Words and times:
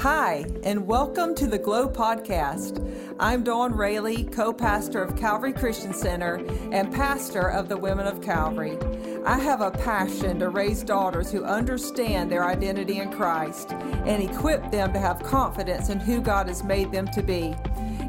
Hi, 0.00 0.46
and 0.62 0.86
welcome 0.86 1.34
to 1.34 1.46
the 1.46 1.58
Glow 1.58 1.86
Podcast. 1.86 2.80
I'm 3.20 3.44
Dawn 3.44 3.74
Rayleigh, 3.74 4.30
co 4.30 4.50
pastor 4.50 5.02
of 5.02 5.14
Calvary 5.14 5.52
Christian 5.52 5.92
Center 5.92 6.36
and 6.72 6.90
pastor 6.90 7.50
of 7.50 7.68
the 7.68 7.76
Women 7.76 8.06
of 8.06 8.22
Calvary. 8.22 8.78
I 9.26 9.38
have 9.38 9.60
a 9.60 9.70
passion 9.70 10.38
to 10.38 10.48
raise 10.48 10.82
daughters 10.82 11.30
who 11.30 11.44
understand 11.44 12.32
their 12.32 12.46
identity 12.46 12.98
in 12.98 13.12
Christ 13.12 13.72
and 13.72 14.22
equip 14.22 14.70
them 14.70 14.94
to 14.94 14.98
have 14.98 15.22
confidence 15.22 15.90
in 15.90 16.00
who 16.00 16.22
God 16.22 16.48
has 16.48 16.64
made 16.64 16.90
them 16.92 17.06
to 17.08 17.22
be. 17.22 17.54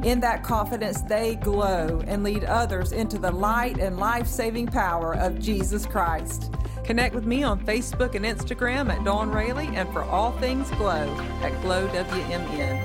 In 0.03 0.19
that 0.21 0.41
confidence, 0.41 1.01
they 1.03 1.35
glow 1.35 2.01
and 2.07 2.23
lead 2.23 2.43
others 2.45 2.91
into 2.91 3.19
the 3.19 3.29
light 3.29 3.77
and 3.77 3.97
life 3.97 4.25
saving 4.25 4.65
power 4.65 5.13
of 5.13 5.39
Jesus 5.39 5.85
Christ. 5.85 6.51
Connect 6.83 7.13
with 7.13 7.27
me 7.27 7.43
on 7.43 7.63
Facebook 7.63 8.15
and 8.15 8.25
Instagram 8.25 8.89
at 8.89 9.03
Dawn 9.03 9.29
Rayleigh 9.29 9.69
and 9.75 9.87
for 9.93 10.01
all 10.01 10.31
things 10.39 10.71
Glow 10.71 11.07
at 11.43 11.61
Glow 11.61 11.87
WMN. 11.89 12.79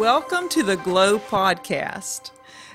Welcome 0.00 0.48
to 0.48 0.64
the 0.64 0.76
Glow 0.78 1.20
Podcast. 1.20 2.32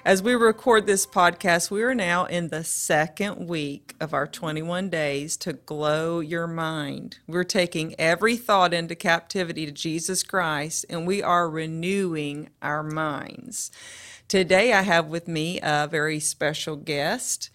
As 0.08 0.24
we 0.24 0.36
record 0.36 0.86
this 0.86 1.06
podcast, 1.06 1.70
we 1.70 1.84
are 1.84 1.94
now 1.94 2.24
in 2.24 2.48
the 2.48 2.64
second 2.64 3.46
week 3.46 3.94
of 4.00 4.14
our 4.14 4.26
21 4.26 4.90
days 4.90 5.36
to 5.36 5.52
glow 5.52 6.22
your 6.22 6.48
mind. 6.48 7.18
We're 7.28 7.44
taking 7.44 7.94
every 8.00 8.38
thought 8.38 8.74
into 8.74 8.96
captivity 8.96 9.66
to 9.66 9.72
Jesus 9.74 10.24
Christ 10.24 10.86
and 10.90 11.06
we 11.06 11.22
are 11.22 11.50
renewing 11.50 12.52
our 12.62 12.84
minds. 12.84 13.70
Today, 14.30 14.72
I 14.72 14.84
have 14.84 15.08
with 15.08 15.28
me 15.28 15.60
a 15.62 15.90
very 15.92 16.22
special 16.22 16.78
guest. 16.78 17.50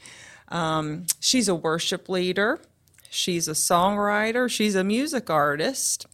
Um, 0.49 1.07
she's 1.21 1.49
a 1.49 1.55
worship 1.55 2.07
leader, 2.07 2.61
she's 3.09 3.49
a 3.49 3.53
songwriter, 3.53 4.51
she's 4.51 4.75
a 4.75 4.85
music 4.85 5.31
artist. 5.31 6.05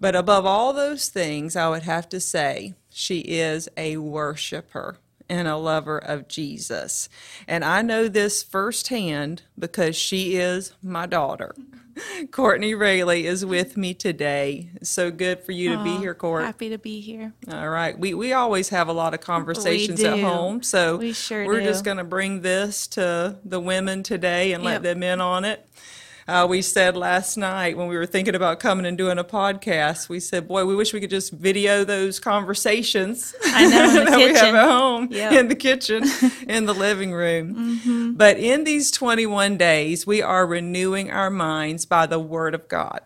But 0.00 0.16
above 0.16 0.44
all 0.44 0.72
those 0.72 1.08
things, 1.10 1.54
I 1.54 1.68
would 1.68 1.84
have 1.84 2.08
to 2.08 2.18
say 2.18 2.74
she 2.90 3.20
is 3.20 3.68
a 3.76 3.98
worshiper 3.98 4.96
and 5.30 5.48
a 5.48 5.56
lover 5.56 5.96
of 5.98 6.28
Jesus. 6.28 7.08
And 7.48 7.64
I 7.64 7.80
know 7.80 8.08
this 8.08 8.42
firsthand 8.42 9.42
because 9.58 9.96
she 9.96 10.36
is 10.36 10.74
my 10.82 11.06
daughter. 11.06 11.54
Courtney 12.30 12.74
Rayleigh 12.74 13.24
is 13.24 13.44
with 13.44 13.76
me 13.76 13.94
today. 13.94 14.70
So 14.82 15.10
good 15.10 15.40
for 15.40 15.52
you 15.52 15.76
to 15.76 15.84
be 15.84 15.96
here, 15.96 16.14
Court. 16.14 16.44
Happy 16.44 16.68
to 16.70 16.78
be 16.78 17.00
here. 17.00 17.32
All 17.50 17.68
right. 17.68 17.98
We 17.98 18.14
we 18.14 18.32
always 18.32 18.70
have 18.70 18.88
a 18.88 18.92
lot 18.92 19.14
of 19.14 19.20
conversations 19.20 20.02
at 20.02 20.18
home. 20.18 20.62
So 20.62 20.96
We 20.96 21.12
sure 21.12 21.46
we're 21.46 21.60
do. 21.60 21.66
just 21.66 21.84
going 21.84 21.98
to 21.98 22.04
bring 22.04 22.40
this 22.42 22.86
to 22.88 23.38
the 23.44 23.60
women 23.60 24.02
today 24.02 24.52
and 24.52 24.64
let 24.64 24.82
them 24.82 25.02
in 25.02 25.20
on 25.20 25.44
it. 25.44 25.66
Uh, 26.28 26.46
we 26.48 26.62
said 26.62 26.96
last 26.96 27.36
night 27.36 27.76
when 27.76 27.88
we 27.88 27.96
were 27.96 28.06
thinking 28.06 28.34
about 28.34 28.60
coming 28.60 28.86
and 28.86 28.96
doing 28.98 29.18
a 29.18 29.24
podcast, 29.24 30.08
we 30.08 30.20
said, 30.20 30.46
"Boy, 30.46 30.64
we 30.64 30.74
wish 30.76 30.92
we 30.92 31.00
could 31.00 31.10
just 31.10 31.32
video 31.32 31.84
those 31.84 32.20
conversations 32.20 33.34
I 33.44 33.66
know, 33.66 33.88
in 33.88 33.94
the 34.04 34.04
that 34.10 34.16
we 34.16 34.22
have 34.24 34.34
kitchen. 34.36 34.54
at 34.56 34.64
home 34.68 35.08
Yep. 35.10 35.32
in 35.32 35.48
the 35.48 35.54
kitchen, 35.54 36.04
in 36.48 36.66
the 36.66 36.74
living 36.74 37.12
room." 37.12 37.54
Mm-hmm. 37.54 38.12
But 38.12 38.38
in 38.38 38.64
these 38.64 38.90
21 38.90 39.56
days, 39.56 40.06
we 40.06 40.22
are 40.22 40.46
renewing 40.46 41.10
our 41.10 41.30
minds 41.30 41.86
by 41.86 42.06
the 42.06 42.18
Word 42.20 42.54
of 42.54 42.68
God 42.68 43.00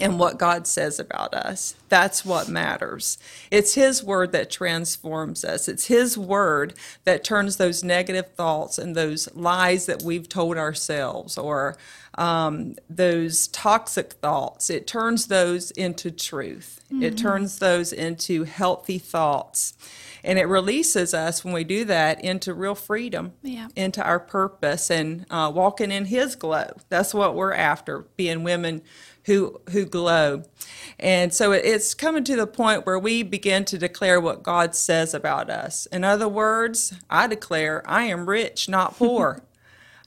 and 0.00 0.18
what 0.18 0.38
God 0.38 0.66
says 0.66 0.98
about 0.98 1.34
us. 1.34 1.74
That's 1.88 2.24
what 2.24 2.48
matters. 2.48 3.18
It's 3.50 3.74
His 3.74 4.02
word 4.02 4.32
that 4.32 4.50
transforms 4.50 5.44
us. 5.44 5.68
It's 5.68 5.86
His 5.86 6.16
word 6.18 6.74
that 7.04 7.24
turns 7.24 7.56
those 7.56 7.82
negative 7.84 8.28
thoughts 8.34 8.78
and 8.78 8.94
those 8.94 9.28
lies 9.34 9.86
that 9.86 10.02
we've 10.02 10.28
told 10.28 10.56
ourselves 10.56 11.36
or 11.38 11.76
um, 12.16 12.74
those 12.90 13.46
toxic 13.48 14.14
thoughts, 14.14 14.70
it 14.70 14.86
turns 14.88 15.28
those 15.28 15.70
into 15.70 16.10
truth. 16.10 16.80
It 16.90 17.16
turns 17.16 17.58
those 17.58 17.92
into 17.92 18.44
healthy 18.44 18.98
thoughts. 18.98 19.74
And 20.24 20.36
it 20.38 20.46
releases 20.46 21.14
us 21.14 21.44
when 21.44 21.54
we 21.54 21.62
do 21.62 21.84
that 21.84 22.24
into 22.24 22.52
real 22.54 22.74
freedom, 22.74 23.34
Yeah. 23.42 23.68
into 23.76 24.02
our 24.02 24.18
purpose 24.18 24.90
and 24.90 25.26
uh, 25.30 25.52
walking 25.54 25.92
in 25.92 26.06
His 26.06 26.34
glow. 26.34 26.72
That's 26.88 27.14
what 27.14 27.36
we're 27.36 27.52
after, 27.52 28.00
being 28.16 28.42
women 28.42 28.82
who 29.28 29.60
who 29.70 29.84
glow. 29.84 30.42
And 30.98 31.32
so 31.32 31.52
it's 31.52 31.94
coming 31.94 32.24
to 32.24 32.34
the 32.34 32.46
point 32.46 32.84
where 32.84 32.98
we 32.98 33.22
begin 33.22 33.64
to 33.66 33.78
declare 33.78 34.20
what 34.20 34.42
God 34.42 34.74
says 34.74 35.14
about 35.14 35.48
us. 35.48 35.86
In 35.86 36.02
other 36.02 36.28
words, 36.28 36.94
I 37.08 37.28
declare 37.28 37.82
I 37.88 38.04
am 38.04 38.28
rich, 38.28 38.68
not 38.68 38.96
poor. 38.98 39.44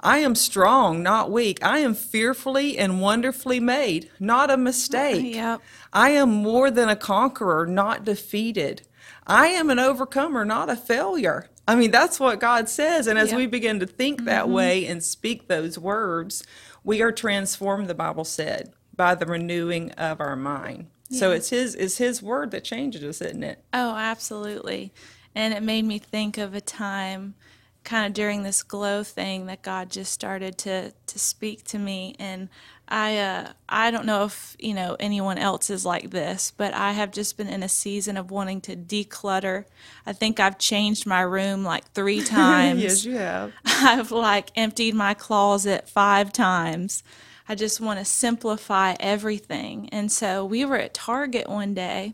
I 0.04 0.18
am 0.18 0.34
strong, 0.34 1.04
not 1.04 1.31
weak. 1.31 1.64
I 1.64 1.78
am 1.80 1.94
fearfully 1.94 2.78
and 2.78 3.00
wonderfully 3.00 3.60
made, 3.60 4.10
not 4.20 4.50
a 4.50 4.58
mistake. 4.58 5.36
Yep. 5.36 5.62
I 5.94 6.10
am 6.10 6.30
more 6.30 6.72
than 6.72 6.90
a 6.90 6.96
conqueror, 6.96 7.68
not 7.68 8.04
defeated. 8.04 8.81
I 9.28 9.48
am 9.48 9.70
an 9.70 9.78
overcomer, 9.78 10.44
not 10.44 10.72
a 10.72 10.76
failure. 10.76 11.48
I 11.68 11.76
mean, 11.76 11.92
that's 11.92 12.20
what 12.20 12.40
God 12.40 12.68
says. 12.68 13.06
And 13.06 13.20
as 13.20 13.30
Yep. 13.30 13.38
we 13.38 13.46
begin 13.46 13.80
to 13.80 13.86
think 13.86 14.26
that 14.26 14.46
mm-hmm. 14.46 14.54
way 14.54 14.86
and 14.88 15.04
speak 15.04 15.48
those 15.48 15.78
words, 15.78 16.44
we 16.84 17.04
are 17.04 17.12
transformed, 17.12 17.88
the 17.88 17.94
Bible 17.94 18.26
said, 18.26 18.74
by 18.96 19.16
the 19.16 19.25
renewing 19.25 19.91
of 19.91 20.19
our 20.19 20.35
mind. 20.35 20.88
So 21.09 21.31
it's 21.31 21.50
his 21.50 21.75
it's 21.75 21.97
his 21.97 22.22
word 22.24 22.52
that 22.52 22.63
changes 22.63 23.03
us, 23.03 23.19
isn't 23.22 23.44
it? 23.44 23.62
Oh, 23.74 23.96
absolutely. 23.96 24.94
And 25.35 25.53
it 25.53 25.62
made 25.62 25.84
me 25.84 26.00
think 26.00 26.38
of 26.38 26.53
a 26.53 26.62
time 26.62 27.35
kind 27.84 28.06
of 28.06 28.13
during 28.13 28.44
this 28.44 28.63
glow 28.63 29.03
thing 29.03 29.47
that 29.47 29.62
God 29.62 29.90
just 29.90 30.13
started 30.13 30.57
to 30.59 30.94
to 31.07 31.19
speak 31.19 31.63
to 31.66 31.80
me 31.80 32.16
and 32.19 32.47
I 32.88 33.18
uh 33.18 33.53
I 33.68 33.91
don't 33.91 34.06
know 34.06 34.24
if, 34.25 34.56
you 34.59 34.74
know, 34.74 34.96
anyone 35.00 35.38
else 35.38 35.69
is 35.69 35.85
like 35.85 36.12
this, 36.12 36.51
but 36.56 36.74
I 36.74 36.91
have 36.91 37.12
just 37.12 37.35
been 37.38 37.47
in 37.47 37.63
a 37.63 37.69
season 37.69 38.16
of 38.16 38.31
wanting 38.31 38.62
to 38.62 38.75
declutter. 38.75 39.66
I 40.06 40.13
think 40.13 40.40
I've 40.40 40.57
changed 40.59 41.06
my 41.06 41.22
room 41.22 41.63
like 41.63 41.91
3 41.91 42.22
times. 42.24 42.81
yes, 42.84 43.03
you 43.03 43.18
have. 43.18 43.51
I've 43.66 44.12
like 44.12 44.51
emptied 44.56 44.94
my 44.96 45.13
closet 45.13 45.90
five 45.90 46.31
times. 46.31 47.03
I 47.51 47.56
just 47.56 47.81
want 47.81 48.00
to 48.00 48.06
simplify 48.06 48.95
everything. 48.97 49.89
And 49.91 50.09
so 50.09 50.45
we 50.45 50.63
were 50.63 50.78
at 50.78 50.94
Target 50.94 51.50
one 51.50 51.73
day 51.73 52.13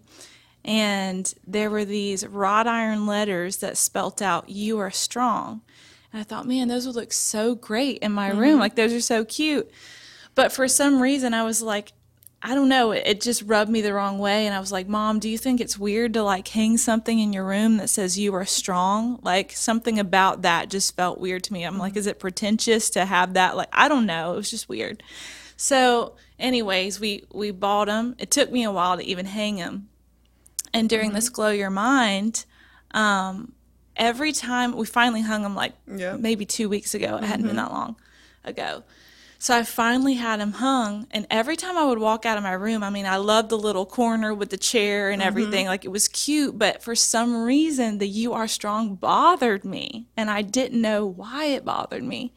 and 0.65 1.31
there 1.45 1.69
were 1.69 1.85
these 1.85 2.25
wrought 2.25 2.65
iron 2.65 3.05
letters 3.05 3.57
that 3.57 3.77
spelt 3.77 4.19
out, 4.19 4.49
You 4.49 4.79
are 4.79 4.89
strong. 4.89 5.61
And 6.11 6.19
I 6.19 6.23
thought, 6.23 6.47
man, 6.47 6.69
those 6.69 6.87
would 6.87 6.95
look 6.95 7.13
so 7.13 7.53
great 7.53 7.99
in 7.99 8.13
my 8.13 8.29
room. 8.29 8.53
Mm-hmm. 8.53 8.61
Like, 8.61 8.75
those 8.77 8.91
are 8.91 8.99
so 8.99 9.25
cute. 9.25 9.69
But 10.33 10.51
for 10.51 10.67
some 10.67 10.99
reason, 10.99 11.35
I 11.35 11.43
was 11.43 11.61
like, 11.61 11.93
I 12.41 12.53
don't 12.53 12.69
know, 12.69 12.91
it, 12.91 13.03
it 13.05 13.21
just 13.21 13.41
rubbed 13.43 13.71
me 13.71 13.81
the 13.81 13.93
wrong 13.93 14.19
way. 14.19 14.45
And 14.45 14.55
I 14.55 14.59
was 14.59 14.71
like, 14.71 14.87
Mom, 14.87 15.19
do 15.19 15.27
you 15.27 15.37
think 15.37 15.59
it's 15.59 15.77
weird 15.77 16.13
to 16.13 16.23
like 16.23 16.47
hang 16.47 16.77
something 16.77 17.19
in 17.19 17.33
your 17.33 17.45
room 17.45 17.77
that 17.77 17.89
says 17.89 18.19
you 18.19 18.33
are 18.35 18.45
strong? 18.45 19.19
Like 19.23 19.51
something 19.53 19.99
about 19.99 20.43
that 20.43 20.69
just 20.69 20.95
felt 20.95 21.19
weird 21.19 21.43
to 21.45 21.53
me. 21.53 21.63
I'm 21.63 21.77
like, 21.77 21.93
mm-hmm. 21.93 21.99
is 21.99 22.07
it 22.07 22.19
pretentious 22.19 22.91
to 22.91 23.05
have 23.05 23.33
that? 23.33 23.57
Like, 23.57 23.69
I 23.73 23.87
don't 23.87 24.05
know. 24.05 24.33
It 24.33 24.37
was 24.37 24.51
just 24.51 24.69
weird. 24.69 25.01
So, 25.55 26.15
anyways, 26.37 26.99
we, 26.99 27.25
we 27.33 27.49
bought 27.49 27.87
them. 27.87 28.15
It 28.19 28.29
took 28.29 28.51
me 28.51 28.63
a 28.63 28.71
while 28.71 28.97
to 28.97 29.03
even 29.03 29.25
hang 29.25 29.55
them. 29.55 29.89
And 30.73 30.87
during 30.87 31.13
this 31.13 31.25
mm-hmm. 31.25 31.35
Glow 31.35 31.49
Your 31.49 31.71
Mind, 31.71 32.45
um, 32.91 33.53
every 33.95 34.31
time 34.31 34.75
we 34.75 34.85
finally 34.85 35.21
hung 35.21 35.41
them 35.41 35.55
like 35.55 35.73
Yeah. 35.87 36.15
maybe 36.17 36.45
two 36.45 36.69
weeks 36.69 36.93
ago, 36.93 37.17
it 37.17 37.23
hadn't 37.23 37.47
been 37.47 37.55
mm-hmm. 37.55 37.65
that 37.65 37.71
long 37.71 37.95
ago. 38.43 38.83
So 39.39 39.55
I 39.55 39.63
finally 39.63 40.15
had 40.15 40.39
him 40.39 40.53
hung, 40.53 41.07
and 41.11 41.27
every 41.29 41.55
time 41.55 41.77
I 41.77 41.85
would 41.85 41.99
walk 41.99 42.25
out 42.25 42.37
of 42.37 42.43
my 42.43 42.53
room, 42.53 42.81
I 42.83 42.89
mean, 42.89 43.05
I 43.05 43.17
loved 43.17 43.49
the 43.49 43.57
little 43.57 43.85
corner 43.85 44.33
with 44.33 44.49
the 44.49 44.57
chair 44.57 45.11
and 45.11 45.21
everything. 45.21 45.67
Like 45.67 45.85
it 45.85 45.91
was 45.91 46.07
cute, 46.07 46.57
but 46.57 46.81
for 46.81 46.95
some 46.95 47.43
reason, 47.43 47.99
the 47.99 48.07
"You 48.07 48.33
Are 48.33 48.47
Strong" 48.47 48.95
bothered 48.95 49.63
me, 49.63 50.07
and 50.17 50.29
I 50.29 50.41
didn't 50.41 50.81
know 50.81 51.05
why 51.05 51.45
it 51.45 51.63
bothered 51.63 52.03
me. 52.03 52.33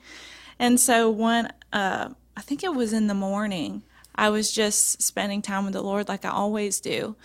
And 0.58 0.78
so 0.78 1.08
one, 1.10 1.50
uh, 1.72 2.10
I 2.36 2.40
think 2.42 2.62
it 2.62 2.74
was 2.74 2.92
in 2.92 3.06
the 3.06 3.14
morning, 3.14 3.82
I 4.14 4.28
was 4.28 4.52
just 4.52 5.00
spending 5.02 5.40
time 5.40 5.64
with 5.64 5.72
the 5.72 5.82
Lord 5.82 6.06
like 6.06 6.26
I 6.26 6.30
always 6.30 6.80
do. 6.80 7.16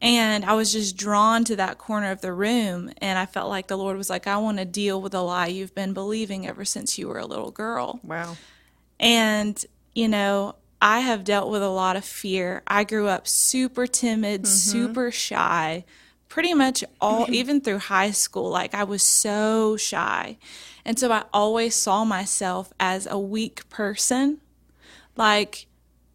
And 0.00 0.44
I 0.44 0.52
was 0.52 0.72
just 0.72 0.96
drawn 0.96 1.44
to 1.44 1.56
that 1.56 1.78
corner 1.78 2.10
of 2.10 2.20
the 2.20 2.32
room. 2.32 2.92
And 2.98 3.18
I 3.18 3.26
felt 3.26 3.48
like 3.48 3.66
the 3.66 3.78
Lord 3.78 3.96
was 3.96 4.08
like, 4.08 4.26
I 4.26 4.36
want 4.36 4.58
to 4.58 4.64
deal 4.64 5.00
with 5.00 5.12
a 5.14 5.22
lie 5.22 5.48
you've 5.48 5.74
been 5.74 5.92
believing 5.92 6.46
ever 6.46 6.64
since 6.64 6.98
you 6.98 7.08
were 7.08 7.18
a 7.18 7.26
little 7.26 7.50
girl. 7.50 7.98
Wow. 8.04 8.36
And, 9.00 9.64
you 9.94 10.08
know, 10.08 10.56
I 10.80 11.00
have 11.00 11.24
dealt 11.24 11.50
with 11.50 11.62
a 11.62 11.68
lot 11.68 11.96
of 11.96 12.04
fear. 12.04 12.62
I 12.66 12.84
grew 12.84 13.08
up 13.08 13.26
super 13.26 13.86
timid, 13.86 14.42
mm-hmm. 14.42 14.50
super 14.50 15.10
shy, 15.10 15.84
pretty 16.28 16.54
much 16.54 16.84
all, 17.00 17.26
even 17.32 17.60
through 17.60 17.78
high 17.78 18.10
school. 18.10 18.50
Like, 18.50 18.74
I 18.74 18.84
was 18.84 19.02
so 19.02 19.76
shy. 19.76 20.38
And 20.84 20.98
so 20.98 21.12
I 21.12 21.24
always 21.32 21.74
saw 21.74 22.04
myself 22.04 22.72
as 22.80 23.06
a 23.06 23.18
weak 23.18 23.68
person. 23.68 24.40
Like, 25.16 25.66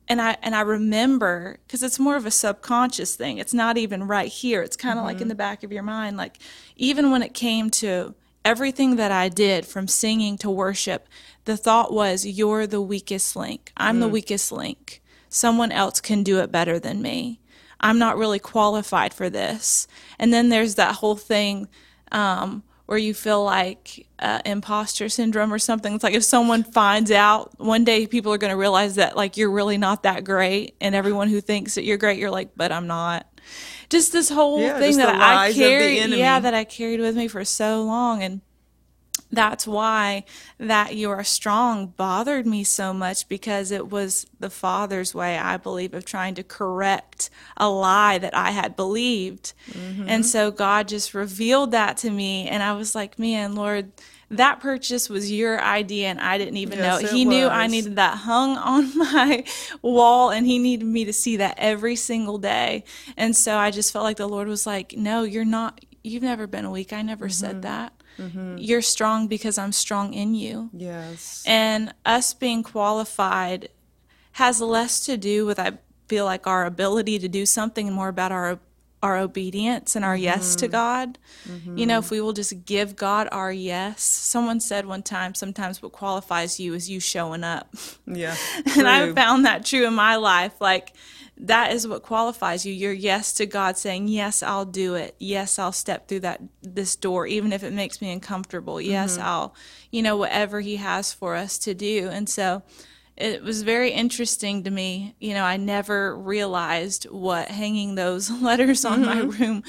and 0.07 0.21
I 0.21 0.37
and 0.41 0.55
I 0.55 0.61
remember 0.61 1.59
because 1.65 1.81
it's 1.81 1.99
more 1.99 2.15
of 2.15 2.25
a 2.25 2.31
subconscious 2.31 3.15
thing. 3.15 3.37
It's 3.37 3.53
not 3.53 3.77
even 3.77 4.03
right 4.03 4.27
here. 4.27 4.61
It's 4.61 4.75
kind 4.75 4.99
of 4.99 5.05
like 5.05 5.15
in 5.15 5.21
mm-hmm. 5.21 5.29
the 5.29 5.35
back 5.35 5.63
of 5.63 5.71
your 5.71 5.83
mind. 5.83 6.17
Like 6.17 6.39
even 6.75 7.09
when 7.11 7.21
it 7.21 7.33
came 7.33 7.69
to 7.71 8.13
everything 8.45 8.95
that 8.97 9.11
I 9.11 9.29
did 9.29 9.65
from 9.65 9.87
singing 9.87 10.37
to 10.39 10.49
worship, 10.49 11.07
the 11.45 11.57
thought 11.57 11.93
was, 11.93 12.25
"You're 12.25 12.67
the 12.67 12.81
weakest 12.81 13.35
link. 13.35 13.71
I'm 13.77 13.99
the 13.99 14.07
weakest 14.07 14.51
link." 14.51 15.01
someone 15.33 15.71
else 15.71 15.99
can 15.99 16.23
do 16.23 16.39
it 16.39 16.51
better 16.51 16.79
than 16.79 17.01
me. 17.01 17.39
I'm 17.79 17.99
not 17.99 18.17
really 18.17 18.39
qualified 18.39 19.13
for 19.13 19.29
this. 19.29 19.87
And 20.19 20.33
then 20.33 20.49
there's 20.49 20.75
that 20.75 20.95
whole 20.95 21.15
thing 21.15 21.67
um, 22.11 22.63
where 22.85 22.97
you 22.97 23.13
feel 23.13 23.43
like 23.43 24.07
uh, 24.19 24.39
imposter 24.45 25.09
syndrome 25.09 25.51
or 25.51 25.59
something. 25.59 25.95
It's 25.95 26.03
like 26.03 26.13
if 26.13 26.23
someone 26.23 26.63
finds 26.63 27.11
out 27.11 27.59
one 27.59 27.83
day, 27.83 28.07
people 28.07 28.31
are 28.31 28.37
going 28.37 28.51
to 28.51 28.57
realize 28.57 28.95
that 28.95 29.17
like 29.17 29.35
you're 29.35 29.51
really 29.51 29.77
not 29.77 30.03
that 30.03 30.23
great, 30.23 30.75
and 30.79 30.95
everyone 30.95 31.27
who 31.29 31.41
thinks 31.41 31.75
that 31.75 31.83
you're 31.83 31.97
great, 31.97 32.19
you're 32.19 32.31
like, 32.31 32.51
but 32.55 32.71
I'm 32.71 32.87
not. 32.87 33.27
Just 33.89 34.11
this 34.11 34.29
whole 34.29 34.61
Yeah, 34.61 34.79
thing 34.79 34.97
that 34.97 35.15
I 35.15 35.17
lies 35.35 35.49
of 35.51 35.55
the 35.57 35.61
carried, 35.63 36.09
yeah, 36.11 36.39
that 36.39 36.53
I 36.53 36.63
carried 36.63 36.99
with 36.99 37.15
me 37.15 37.27
for 37.27 37.43
so 37.45 37.83
long, 37.83 38.23
and 38.23 38.41
that's 39.31 39.65
why 39.65 40.23
that 40.59 40.95
you 40.95 41.09
are 41.09 41.23
strong 41.23 41.87
bothered 41.87 42.45
me 42.45 42.63
so 42.63 42.93
much 42.93 43.27
because 43.27 43.71
it 43.71 43.89
was 43.89 44.27
the 44.39 44.49
father's 44.49 45.15
way 45.15 45.37
i 45.39 45.57
believe 45.57 45.93
of 45.95 46.05
trying 46.05 46.35
to 46.35 46.43
correct 46.43 47.31
a 47.57 47.67
lie 47.67 48.19
that 48.19 48.35
i 48.35 48.51
had 48.51 48.75
believed. 48.75 49.53
Mm-hmm. 49.71 50.05
and 50.07 50.25
so 50.25 50.51
god 50.51 50.87
just 50.87 51.13
revealed 51.15 51.71
that 51.71 51.97
to 51.97 52.11
me. 52.11 52.47
And 52.47 52.61
i 52.61 52.73
was 52.73 52.93
like 52.93 53.17
man 53.17 53.55
lord 53.55 53.91
that 54.37 54.59
purchase 54.59 55.09
was 55.09 55.31
your 55.31 55.61
idea 55.61 56.07
and 56.07 56.19
i 56.21 56.37
didn't 56.37 56.57
even 56.57 56.77
Yes, 56.79 57.01
know 57.01 57.07
it 57.07 57.11
he 57.13 57.25
knew 57.25 57.47
i 57.47 57.67
needed 57.67 57.95
that 57.97 58.17
hung 58.19 58.57
on 58.71 58.97
my 58.97 59.43
wall 59.81 60.29
and 60.31 60.45
he 60.45 60.57
needed 60.59 60.85
me 60.85 61.05
to 61.05 61.13
see 61.13 61.37
that 61.37 61.55
every 61.57 61.95
single 61.95 62.37
day 62.37 62.83
and 63.17 63.35
so 63.35 63.57
i 63.57 63.71
just 63.71 63.91
felt 63.93 64.03
like 64.03 64.17
the 64.17 64.27
lord 64.27 64.47
was 64.47 64.65
like 64.65 64.93
no 64.97 65.23
you're 65.23 65.45
not 65.45 65.79
you've 66.03 66.23
never 66.23 66.47
been 66.47 66.69
weak 66.71 66.91
i 66.93 67.01
never 67.01 67.25
Mm-hmm. 67.27 67.31
said 67.31 67.61
that 67.63 67.93
you're 68.57 68.83
strong 68.83 69.27
because 69.27 69.57
I'm 69.57 69.71
strong 69.71 70.13
in 70.13 70.35
you. 70.35 70.69
Yes. 70.71 71.43
And 71.47 71.95
us 72.05 72.35
being 72.35 72.61
qualified 72.61 73.69
has 74.33 74.61
less 74.61 75.03
to 75.07 75.17
do 75.17 75.47
with, 75.47 75.57
I 75.59 75.79
feel 76.07 76.23
like, 76.25 76.45
our 76.45 76.65
ability 76.67 77.17
to 77.19 77.27
do 77.27 77.45
something 77.47 77.87
and 77.87 77.95
more 77.95 78.09
about 78.09 78.31
our 78.31 78.59
our 79.03 79.17
obedience 79.17 79.95
and 79.95 80.03
our 80.03 80.15
yes 80.17 80.55
Mm-hmm. 80.55 80.59
to 80.59 80.67
God. 80.69 81.17
You 81.75 81.85
know, 81.85 81.99
if 81.99 82.09
we 82.09 82.21
will 82.21 82.33
just 82.33 82.65
give 82.65 82.95
God 82.95 83.27
our 83.31 83.51
yes. 83.51 84.01
Someone 84.01 84.59
said 84.59 84.85
one 84.85 85.03
time, 85.03 85.35
sometimes 85.35 85.81
what 85.83 85.91
qualifies 85.91 86.59
you 86.59 86.73
is 86.73 86.89
you 86.89 86.99
showing 86.99 87.43
up. 87.43 87.67
Yeah. 88.07 88.35
And 88.77 88.87
I 88.87 89.11
found 89.13 89.45
that 89.45 89.65
true 89.65 89.85
in 89.85 89.93
my 89.93 90.15
life. 90.15 90.53
Like, 90.59 90.93
that 91.37 91.73
is 91.73 91.87
what 91.87 92.01
qualifies 92.03 92.65
you. 92.65 92.73
Your 92.73 92.93
yes 92.93 93.33
to 93.33 93.45
God 93.45 93.77
saying, 93.77 94.07
Yes, 94.07 94.41
I'll 94.41 94.65
do 94.65 94.95
it. 94.95 95.15
Yes, 95.19 95.59
I'll 95.59 95.71
step 95.73 96.07
through 96.07 96.21
that 96.21 96.41
this 96.61 96.95
door, 96.95 97.27
even 97.27 97.51
if 97.51 97.63
it 97.63 97.73
makes 97.73 98.01
me 98.01 98.11
uncomfortable. 98.11 98.79
Yes, 98.79 99.17
I'll, 99.17 99.53
you 99.91 100.01
know, 100.01 100.15
whatever 100.15 100.61
He 100.61 100.77
has 100.77 101.11
for 101.11 101.35
us 101.35 101.57
to 101.59 101.73
do. 101.73 102.07
And 102.09 102.29
so 102.29 102.63
it 103.15 103.43
was 103.43 103.61
very 103.61 103.91
interesting 103.91 104.63
to 104.63 104.71
me. 104.71 105.15
You 105.19 105.33
know, 105.33 105.43
I 105.43 105.57
never 105.57 106.17
realized 106.17 107.05
what 107.05 107.49
hanging 107.49 107.95
those 107.95 108.29
letters 108.41 108.85
on 108.85 109.05
my 109.05 109.17
mm-hmm. 109.17 109.43
room 109.43 109.63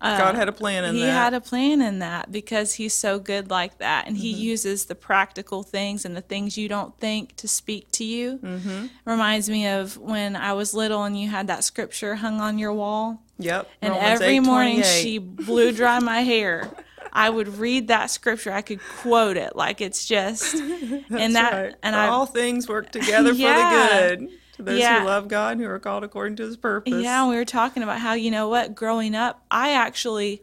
uh, 0.00 0.16
God 0.16 0.34
had 0.34 0.48
a 0.48 0.52
plan 0.52 0.84
in 0.84 0.94
he 0.94 1.00
that. 1.00 1.06
He 1.06 1.10
had 1.10 1.34
a 1.34 1.40
plan 1.40 1.82
in 1.82 1.98
that 1.98 2.32
because 2.32 2.74
he's 2.74 2.94
so 2.94 3.18
good 3.18 3.50
like 3.50 3.78
that 3.78 4.06
and 4.06 4.16
he 4.16 4.32
mm-hmm. 4.32 4.40
uses 4.40 4.86
the 4.86 4.94
practical 4.94 5.62
things 5.62 6.04
and 6.04 6.16
the 6.16 6.22
things 6.22 6.56
you 6.56 6.68
don't 6.68 6.98
think 6.98 7.36
to 7.36 7.46
speak 7.46 7.90
to 7.92 8.04
you 8.04 8.38
mm-hmm. 8.38 8.86
reminds 9.04 9.50
me 9.50 9.66
of 9.66 9.98
when 9.98 10.36
i 10.36 10.52
was 10.52 10.72
little 10.72 11.04
and 11.04 11.20
you 11.20 11.28
had 11.28 11.46
that 11.48 11.64
scripture 11.64 12.14
hung 12.16 12.40
on 12.40 12.58
your 12.58 12.72
wall 12.72 13.22
yep. 13.38 13.68
and 13.82 13.92
Romans 13.92 14.20
every 14.20 14.40
morning 14.40 14.82
she 14.82 15.18
blew 15.18 15.72
dry 15.72 15.98
my 15.98 16.20
hair 16.20 16.70
i 17.12 17.28
would 17.30 17.48
read 17.58 17.88
that 17.88 18.10
scripture 18.10 18.52
i 18.52 18.62
could 18.62 18.80
quote 19.00 19.36
it 19.36 19.54
like 19.56 19.80
it's 19.80 20.06
just 20.06 20.54
and 21.10 21.34
that 21.34 21.52
Right. 21.52 21.74
and 21.82 21.94
i 21.96 22.06
all 22.08 22.26
things 22.26 22.68
work 22.68 22.90
together 22.98 23.32
Yeah. 23.32 23.54
for 23.54 24.16
the 24.16 24.16
good 24.26 24.30
to 24.56 24.62
those 24.62 24.78
Yeah. 24.78 25.00
who 25.00 25.06
love 25.06 25.28
God 25.28 25.58
who 25.58 25.66
are 25.66 25.78
called 25.78 26.04
according 26.04 26.36
to 26.36 26.42
His 26.44 26.56
purpose. 26.58 26.92
Yeah, 27.02 27.26
we 27.28 27.34
were 27.36 27.46
talking 27.46 27.82
about 27.82 27.98
how, 27.98 28.12
you 28.12 28.30
know 28.30 28.48
what, 28.50 28.74
growing 28.74 29.14
up, 29.14 29.42
I 29.50 29.72
actually 29.72 30.42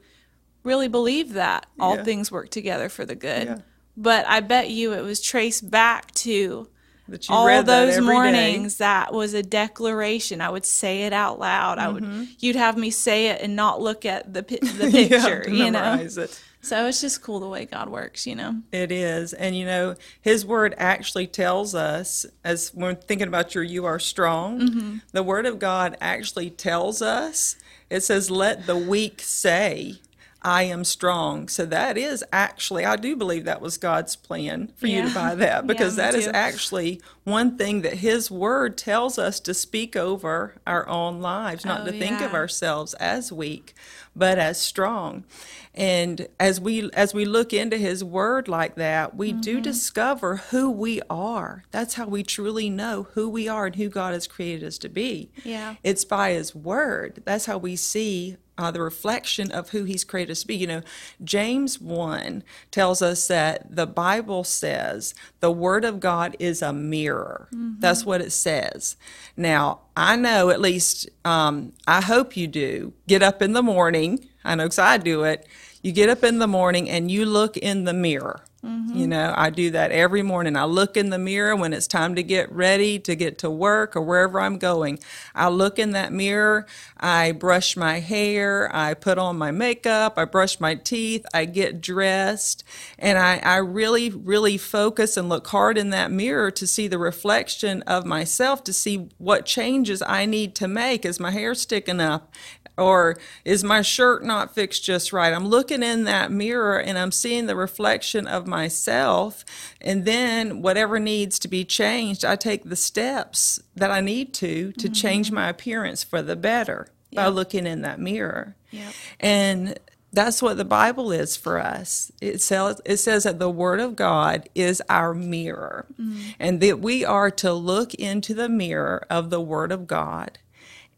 really 0.64 0.88
believed 0.88 1.34
that 1.34 1.68
all 1.80 1.98
Yeah. 1.98 2.04
things 2.04 2.32
work 2.32 2.50
together 2.50 2.90
for 2.90 3.06
the 3.06 3.14
good. 3.14 3.62
But 3.96 4.26
I 4.28 4.40
bet 4.40 4.72
you 4.72 4.94
it 4.94 5.02
was 5.04 5.22
traced 5.22 5.70
back 5.70 6.12
to 6.16 6.68
That 7.08 7.30
you 7.30 7.36
all 7.36 7.46
read 7.46 7.68
those 7.68 7.96
every 7.98 8.08
day. 8.08 8.12
mornings 8.14 8.78
that 8.78 9.14
was 9.14 9.36
a 9.36 9.44
declaration. 9.44 10.42
I 10.42 10.50
would 10.50 10.66
say 10.66 11.04
it 11.04 11.14
out 11.14 11.38
loud. 11.40 11.78
I 11.78 11.88
would 11.90 12.04
mm-hmm. 12.04 12.24
you'd 12.40 12.56
have 12.56 12.76
me 12.76 12.90
say 12.90 13.28
it 13.28 13.42
and 13.42 13.56
not 13.56 13.82
look 13.82 14.04
at 14.04 14.34
the 14.34 14.42
the 14.42 14.90
picture, 14.92 15.46
you 15.48 15.70
know. 15.70 15.94
it. 16.02 16.42
So 16.62 16.88
it's 16.88 17.00
just 17.02 17.22
cool 17.22 17.40
the 17.40 17.48
way 17.48 17.66
God 17.66 17.90
works, 17.90 18.28
you 18.28 18.36
know. 18.36 18.62
It 18.72 18.92
is. 18.92 19.34
And 19.34 19.56
you 19.56 19.66
know, 19.66 19.96
his 20.22 20.46
word 20.46 20.74
actually 20.78 21.28
tells 21.28 21.74
us, 21.76 22.26
as 22.44 22.74
we're 22.74 22.96
thinking 22.96 23.28
about 23.28 23.56
your 23.56 23.64
you 23.64 23.86
are 23.86 24.00
strong, 24.00 24.60
Mm-hmm. 24.60 24.98
the 25.12 25.24
word 25.24 25.46
of 25.46 25.60
God 25.60 25.96
actually 26.02 26.50
tells 26.50 27.02
us, 27.02 27.56
it 27.90 28.02
says, 28.04 28.30
let 28.30 28.66
the 28.66 28.76
weak 28.76 29.22
say, 29.22 30.00
I 30.44 30.64
am 30.64 30.84
strong. 30.84 31.48
So 31.48 31.66
that 31.66 31.98
is 31.98 32.24
actually, 32.32 32.86
I 32.86 32.96
do 32.96 33.16
believe 33.16 33.46
that 33.46 33.60
was 33.62 33.78
God's 33.78 34.16
plan 34.16 34.72
for 34.78 34.88
you 34.88 35.02
to 35.08 35.14
buy 35.14 35.36
that 35.36 35.66
because 35.68 35.98
me 35.98 36.04
that 36.04 36.16
is 36.16 36.26
too. 36.26 36.32
actually 36.34 37.02
one 37.24 37.58
thing 37.58 37.82
that 37.82 37.96
His 37.96 38.30
Word 38.32 38.78
tells 38.78 39.18
us 39.18 39.40
to 39.42 39.54
speak 39.54 39.96
over 39.96 40.56
our 40.66 40.88
own 40.88 41.22
lives, 41.22 41.66
not 41.66 41.82
Oh, 41.82 41.86
to 41.86 41.92
think 41.92 42.22
of 42.22 42.34
ourselves 42.34 42.94
as 42.96 43.32
weak, 43.32 43.74
but 44.16 44.38
as 44.38 44.60
strong. 44.62 45.26
And 45.74 46.28
as 46.40 46.60
we 46.62 46.90
as 46.94 47.14
we 47.14 47.26
look 47.26 47.52
into 47.54 47.78
His 47.78 48.04
Word 48.04 48.48
like 48.48 48.76
that, 48.76 49.16
we 49.16 49.32
Mm-hmm. 49.32 49.42
do 49.42 49.62
discover 49.62 50.38
who 50.38 50.72
we 50.72 51.02
are. 51.10 51.64
That's 51.72 51.96
how 51.96 52.06
we 52.08 52.24
truly 52.24 52.70
know 52.70 53.08
who 53.14 53.28
we 53.30 53.48
are 53.48 53.66
and 53.68 53.76
who 53.76 53.90
God 53.90 54.14
has 54.14 54.28
created 54.28 54.66
us 54.66 54.78
to 54.80 54.90
be. 54.90 55.30
Yeah. 55.44 55.76
It's 55.84 56.06
by 56.06 56.32
His 56.32 56.56
Word. 56.56 57.22
That's 57.26 57.46
how 57.48 57.58
we 57.58 57.76
see 57.76 58.38
uh, 58.58 58.72
the 58.72 58.82
reflection 58.82 59.52
of 59.52 59.70
who 59.70 59.84
He's 59.84 60.04
created 60.04 60.32
us 60.32 60.42
to 60.42 60.48
be. 60.48 60.56
You 60.56 60.68
know, 60.68 60.82
James 61.24 61.80
1 61.80 62.44
tells 62.72 63.02
us 63.02 63.28
that 63.28 63.76
the 63.76 63.88
Bible 63.88 64.44
says 64.44 65.14
the 65.40 65.52
Word 65.52 65.86
of 65.86 66.00
God 66.00 66.36
is 66.40 66.62
a 66.62 66.74
mirror. 66.74 67.48
That's 67.80 68.06
what 68.06 68.22
it 68.22 68.32
says. 68.32 68.96
Now, 69.36 69.82
I 69.96 70.16
know 70.16 70.50
at 70.50 70.60
least, 70.62 71.10
um, 71.26 71.74
I 71.88 72.02
hope 72.02 72.36
you 72.36 72.48
do, 72.48 72.94
get 73.08 73.22
up 73.22 73.42
in 73.42 73.54
the 73.54 73.64
morning. 73.64 74.28
I 74.44 74.56
know 74.56 74.66
because 74.66 74.80
I 74.80 74.98
do 74.98 75.24
it. 75.24 75.48
You 75.82 75.92
get 75.92 76.10
up 76.10 76.24
in 76.24 76.40
the 76.40 76.48
morning 76.48 76.90
and 76.90 77.10
you 77.12 77.26
look 77.26 77.56
in 77.58 77.84
the 77.84 77.94
mirror. 77.94 78.44
You 78.68 78.74
mm-hmm. 78.74 79.10
know, 79.10 79.34
I 79.38 79.50
do 79.50 79.72
that 79.72 79.92
every 79.92 80.24
morning. 80.24 80.58
I 80.58 80.66
look 80.66 80.98
in 80.98 81.10
the 81.10 81.18
mirror 81.18 81.56
when 81.56 81.72
it's 81.72 81.88
time 81.88 82.16
to 82.16 82.24
get 82.24 82.52
ready 82.52 83.00
to 83.00 83.16
get 83.16 83.38
to 83.38 83.50
work 83.50 83.96
or 83.96 84.02
wherever 84.02 84.42
I'm 84.42 84.58
going. 84.58 85.00
I 85.34 85.48
look 85.48 85.80
in 85.80 85.92
that 85.92 86.12
mirror, 86.12 86.66
I 86.98 87.32
brush 87.32 87.78
my 87.78 88.00
hair, 88.00 88.70
I 88.76 88.94
put 88.94 89.18
on 89.18 89.38
my 89.38 89.52
makeup, 89.52 90.16
I 90.18 90.26
brush 90.26 90.60
my 90.60 90.76
teeth, 90.76 91.26
I 91.34 91.46
get 91.46 91.80
dressed, 91.80 92.66
and 93.00 93.18
I, 93.18 93.38
I 93.38 93.58
really, 93.58 94.10
really 94.10 94.58
focus 94.58 95.16
and 95.16 95.30
look 95.30 95.48
hard 95.48 95.78
in 95.78 95.92
that 95.92 96.12
mirror 96.12 96.52
to 96.52 96.68
see 96.68 96.90
the 96.90 97.00
reflection 97.00 97.84
of 97.84 98.06
myself, 98.06 98.66
to 98.66 98.74
see 98.74 99.08
what 99.18 99.46
changes 99.46 100.02
I 100.02 100.26
need 100.26 100.56
to 100.56 100.68
make. 100.68 101.06
Is 101.06 101.22
my 101.22 101.32
hair 101.32 101.56
sticking 101.56 102.02
up? 102.02 102.34
Or 102.78 103.18
is 103.44 103.64
my 103.64 103.82
shirt 103.82 104.24
not 104.24 104.54
fixed 104.54 104.84
just 104.84 105.12
right? 105.12 105.34
I'm 105.34 105.48
looking 105.48 105.84
in 105.84 106.04
that 106.04 106.32
mirror 106.32 106.80
and 106.80 106.98
I'm 106.98 107.12
seeing 107.12 107.48
the 107.48 107.56
reflection 107.56 108.28
of 108.28 108.46
myself. 108.46 109.44
And 109.82 110.06
then 110.06 110.62
whatever 110.62 111.00
needs 111.00 111.40
to 111.40 111.48
be 111.48 111.66
changed, 111.66 112.24
I 112.24 112.36
take 112.36 112.64
the 112.64 112.76
steps 112.76 113.60
that 113.76 113.92
I 113.92 114.02
need 114.02 114.34
to 114.36 114.72
to 114.74 114.86
mm-hmm. 114.86 114.94
change 114.94 115.32
my 115.32 115.50
appearance 115.50 116.04
for 116.04 116.22
the 116.22 116.36
better 116.36 116.88
by 117.14 117.28
looking 117.28 117.66
in 117.66 117.82
that 117.82 118.00
mirror. 118.00 118.56
Yep. 118.72 118.94
And 119.20 119.80
that's 120.14 120.42
what 120.42 120.58
the 120.58 120.66
Bible 120.66 121.12
is 121.12 121.36
for 121.36 121.60
us. 121.60 122.12
It 122.22 122.42
says, 122.42 122.82
it 122.86 122.98
says 122.98 123.24
that 123.24 123.40
the 123.40 123.50
Word 123.50 123.80
of 123.80 123.96
God 123.96 124.50
is 124.56 124.82
our 124.90 125.14
mirror, 125.14 125.86
mm-hmm. 126.00 126.32
and 126.40 126.62
that 126.62 126.80
we 126.80 127.04
are 127.04 127.30
to 127.32 127.54
look 127.54 127.94
into 127.94 128.34
the 128.34 128.50
mirror 128.50 129.06
of 129.10 129.30
the 129.30 129.42
Word 129.42 129.72
of 129.72 129.88
God 129.88 130.40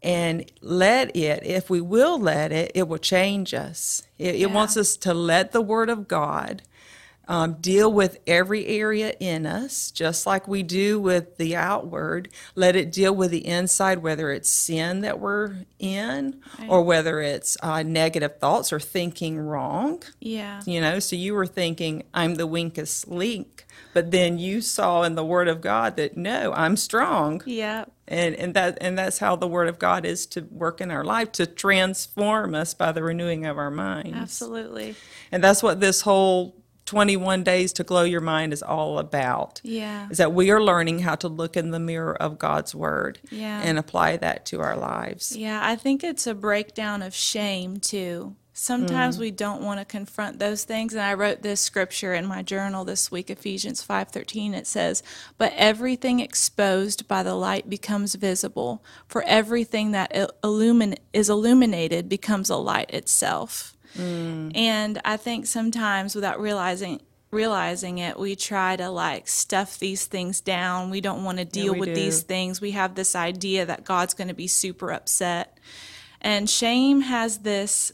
and 0.02 0.50
let 0.60 1.14
it, 1.14 1.44
if 1.44 1.68
we 1.68 1.80
will 1.80 2.18
let 2.18 2.52
it, 2.52 2.72
it 2.74 2.88
will 2.88 2.98
change 2.98 3.52
us. 3.52 4.02
It, 4.18 4.36
it 4.36 4.50
wants 4.50 4.76
us 4.76 4.96
to 4.98 5.12
let 5.12 5.52
the 5.52 5.60
Word 5.60 5.90
of 5.90 6.08
God 6.08 6.62
um, 7.30 7.54
deal 7.60 7.92
with 7.92 8.18
every 8.26 8.66
area 8.66 9.14
in 9.20 9.46
us, 9.46 9.92
just 9.92 10.26
like 10.26 10.48
we 10.48 10.64
do 10.64 10.98
with 10.98 11.36
the 11.36 11.54
outward. 11.54 12.28
Let 12.56 12.74
it 12.74 12.90
deal 12.90 13.14
with 13.14 13.30
the 13.30 13.46
inside, 13.46 13.98
whether 13.98 14.32
it's 14.32 14.50
sin 14.50 15.02
that 15.02 15.20
we're 15.20 15.58
in 15.78 16.42
or 16.68 16.82
whether 16.82 17.20
it's 17.20 17.56
uh, 17.62 17.84
negative 17.84 18.38
thoughts 18.38 18.72
or 18.72 18.80
thinking 18.80 19.38
wrong. 19.38 20.02
Yeah. 20.18 20.62
You 20.66 20.80
know, 20.80 20.98
so 20.98 21.14
you 21.14 21.34
were 21.34 21.46
thinking, 21.46 22.02
I'm 22.12 22.34
the 22.34 22.48
weakest 22.48 23.06
link. 23.06 23.64
But 23.94 24.10
then 24.10 24.38
you 24.38 24.60
saw 24.60 25.02
in 25.04 25.14
the 25.14 25.24
Word 25.24 25.46
of 25.46 25.60
God 25.60 25.96
that 25.96 26.16
no, 26.16 26.52
I'm 26.52 26.76
strong. 26.76 27.42
Yeah. 27.46 27.84
And, 28.08 28.34
and 28.34 28.54
that 28.54 28.78
and 28.80 28.98
that's 28.98 29.18
how 29.18 29.36
the 29.36 29.46
Word 29.46 29.68
of 29.68 29.78
God 29.78 30.04
is 30.04 30.26
to 30.26 30.40
work 30.50 30.80
in 30.80 30.90
our 30.90 31.04
life 31.04 31.30
to 31.32 31.46
transform 31.46 32.56
us 32.56 32.74
by 32.74 32.90
the 32.90 33.04
renewing 33.04 33.46
of 33.46 33.56
our 33.56 33.70
minds. 33.70 34.16
Absolutely. 34.16 34.96
And 35.30 35.44
that's 35.44 35.62
what 35.62 35.78
this 35.78 36.00
whole 36.00 36.59
21 36.86 37.44
days 37.44 37.72
to 37.74 37.84
glow 37.84 38.02
your 38.02 38.20
mind 38.20 38.52
is 38.52 38.62
all 38.62 38.98
about. 38.98 39.60
Yeah. 39.62 40.08
Is 40.10 40.18
that 40.18 40.32
we 40.32 40.50
are 40.50 40.62
learning 40.62 41.00
how 41.00 41.14
to 41.16 41.28
look 41.28 41.56
in 41.56 41.70
the 41.70 41.78
mirror 41.78 42.20
of 42.20 42.38
God's 42.38 42.74
word 42.74 43.20
Yeah. 43.30 43.60
and 43.62 43.78
apply 43.78 44.16
that 44.18 44.44
to 44.46 44.60
our 44.60 44.76
lives. 44.76 45.36
Yeah, 45.36 45.60
I 45.62 45.76
think 45.76 46.02
it's 46.02 46.26
a 46.26 46.34
breakdown 46.34 47.02
of 47.02 47.14
shame 47.14 47.78
too. 47.78 48.34
Sometimes 48.52 49.16
mm. 49.16 49.20
we 49.20 49.30
don't 49.30 49.62
want 49.62 49.80
to 49.80 49.86
confront 49.86 50.38
those 50.38 50.64
things 50.64 50.92
and 50.92 51.02
I 51.02 51.14
wrote 51.14 51.40
this 51.40 51.62
scripture 51.62 52.12
in 52.12 52.26
my 52.26 52.42
journal 52.42 52.84
this 52.84 53.10
week 53.10 53.30
Ephesians 53.30 53.82
5:13 53.82 54.52
it 54.52 54.66
says, 54.66 55.02
"But 55.38 55.54
everything 55.56 56.20
exposed 56.20 57.08
by 57.08 57.22
the 57.22 57.34
light 57.34 57.70
becomes 57.70 58.16
visible, 58.16 58.84
for 59.06 59.22
everything 59.22 59.92
that 59.92 60.10
il- 60.14 60.30
illumin- 60.42 60.98
is 61.12 61.30
illuminated 61.30 62.08
becomes 62.08 62.50
a 62.50 62.56
light 62.56 62.90
itself." 62.90 63.76
And 63.98 65.00
I 65.04 65.16
think 65.16 65.46
sometimes 65.46 66.14
without 66.14 66.40
realizing 66.40 67.00
realizing 67.30 67.98
it, 67.98 68.18
we 68.18 68.34
try 68.34 68.74
to 68.76 68.90
like 68.90 69.28
stuff 69.28 69.78
these 69.78 70.06
things 70.06 70.40
down. 70.40 70.90
We 70.90 71.00
don't 71.00 71.22
want 71.22 71.38
to 71.38 71.44
deal 71.44 71.74
we 71.74 71.80
with 71.80 71.88
do. 71.90 71.94
these 71.94 72.22
things. 72.22 72.60
We 72.60 72.72
have 72.72 72.96
this 72.96 73.14
idea 73.14 73.66
that 73.66 73.84
God's 73.84 74.14
going 74.14 74.28
to 74.28 74.34
be 74.34 74.48
super 74.48 74.90
upset. 74.90 75.58
And 76.20 76.50
shame 76.50 77.02
has 77.02 77.38
this 77.38 77.92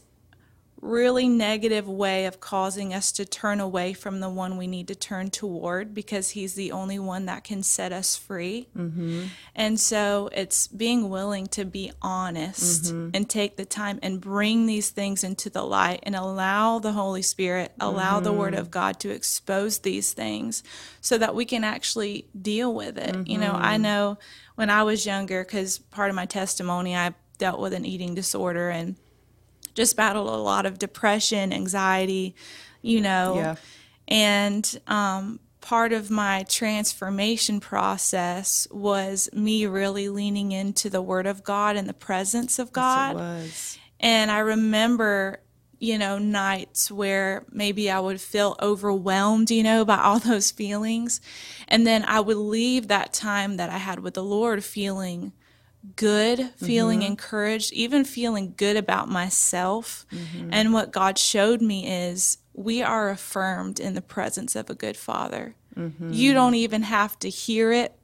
really 0.81 1.27
negative 1.27 1.87
way 1.87 2.25
of 2.25 2.39
causing 2.39 2.93
us 2.93 3.11
to 3.13 3.25
turn 3.25 3.59
away 3.59 3.93
from 3.93 4.19
the 4.19 4.29
one 4.29 4.57
we 4.57 4.67
need 4.67 4.87
to 4.87 4.95
turn 4.95 5.29
toward 5.29 5.93
because 5.93 6.29
he's 6.29 6.53
the 6.53 6.71
only 6.71 6.99
one 6.99 7.25
that 7.25 7.43
can 7.43 7.63
set 7.63 7.91
us 7.91 8.15
free. 8.15 8.67
Mm-hmm. 8.77 9.25
And 9.55 9.79
so 9.79 10.29
it's 10.33 10.67
being 10.67 11.09
willing 11.09 11.47
to 11.47 11.65
be 11.65 11.91
honest 12.01 12.85
mm-hmm. 12.85 13.09
and 13.13 13.29
take 13.29 13.57
the 13.57 13.65
time 13.65 13.99
and 14.03 14.21
bring 14.21 14.65
these 14.65 14.91
things 14.91 15.23
into 15.23 15.49
the 15.49 15.63
light 15.63 15.99
and 16.03 16.15
allow 16.15 16.79
the 16.79 16.93
Holy 16.93 17.23
Spirit, 17.23 17.73
allow 17.79 18.19
the 18.19 18.33
Word 18.33 18.53
mm-hmm. 18.53 18.61
of 18.61 18.71
God 18.71 18.99
to 18.99 19.09
expose 19.09 19.79
these 19.79 20.13
things 20.13 20.63
so 21.01 21.17
that 21.17 21.35
we 21.35 21.45
can 21.45 21.63
actually 21.63 22.27
deal 22.39 22.73
with 22.73 22.97
it. 22.97 23.27
You 23.27 23.39
know, 23.39 23.53
I 23.53 23.73
mm-hmm. 23.73 23.83
know 23.83 24.17
when 24.55 24.69
I 24.69 24.83
was 24.83 25.05
younger, 25.05 25.43
because 25.43 25.77
part 25.79 26.09
of 26.09 26.15
my 26.15 26.25
testimony, 26.25 26.95
I 26.95 27.13
dealt 27.37 27.59
with 27.59 27.73
an 27.73 27.85
eating 27.85 28.15
disorder 28.15 28.69
and 28.69 28.95
just 29.77 29.95
battled 29.95 30.27
a 30.27 30.31
lot 30.31 30.65
of 30.65 30.79
depression, 30.79 31.53
anxiety, 31.53 32.35
you 32.81 32.99
know. 32.99 33.35
Yeah. 33.35 33.55
And 34.07 34.79
um, 34.87 35.39
part 35.61 35.93
of 35.93 36.09
my 36.09 36.43
transformation 36.49 37.59
process 37.59 38.67
was 38.71 39.29
me 39.33 39.67
really 39.67 40.09
leaning 40.09 40.51
into 40.51 40.89
the 40.89 41.01
Word 41.01 41.27
of 41.27 41.43
God 41.43 41.75
and 41.75 41.87
the 41.87 41.93
presence 41.93 42.57
of 42.57 42.69
Yes, 42.69 42.73
God. 42.73 43.11
it 43.11 43.15
was. 43.19 43.77
And 43.99 44.31
I 44.31 44.39
remember, 44.39 45.41
you 45.77 45.99
know, 45.99 46.17
nights 46.17 46.89
where 46.89 47.45
maybe 47.51 47.91
I 47.91 47.99
would 47.99 48.19
feel 48.19 48.55
overwhelmed, 48.59 49.51
you 49.51 49.61
know, 49.61 49.85
by 49.85 49.97
all 49.99 50.19
those 50.31 50.49
feelings. 50.49 51.21
And 51.67 51.85
then 51.85 52.03
I 52.05 52.19
would 52.19 52.37
leave 52.37 52.87
that 52.87 53.13
time 53.13 53.57
that 53.57 53.69
I 53.69 53.77
had 53.77 53.99
with 53.99 54.15
the 54.15 54.23
Lord 54.23 54.63
feeling 54.63 55.33
good, 55.95 56.51
feeling 56.57 56.99
mm-hmm. 56.99 57.11
encouraged, 57.11 57.73
even 57.73 58.03
feeling 58.03 58.53
good 58.57 58.75
about 58.75 59.09
myself. 59.09 60.05
Mm-hmm. 60.11 60.49
And 60.51 60.73
what 60.73 60.91
God 60.91 61.17
showed 61.17 61.61
me 61.61 61.87
is 61.87 62.37
we 62.53 62.81
are 62.81 63.09
affirmed 63.09 63.79
in 63.79 63.93
the 63.93 64.01
presence 64.01 64.55
of 64.55 64.69
a 64.69 64.75
good 64.75 64.97
father. 64.97 65.55
Mm-hmm. 65.75 66.11
You 66.11 66.33
don't 66.33 66.55
even 66.55 66.83
have 66.83 67.17
to 67.19 67.29
hear 67.29 67.71
it 67.71 67.97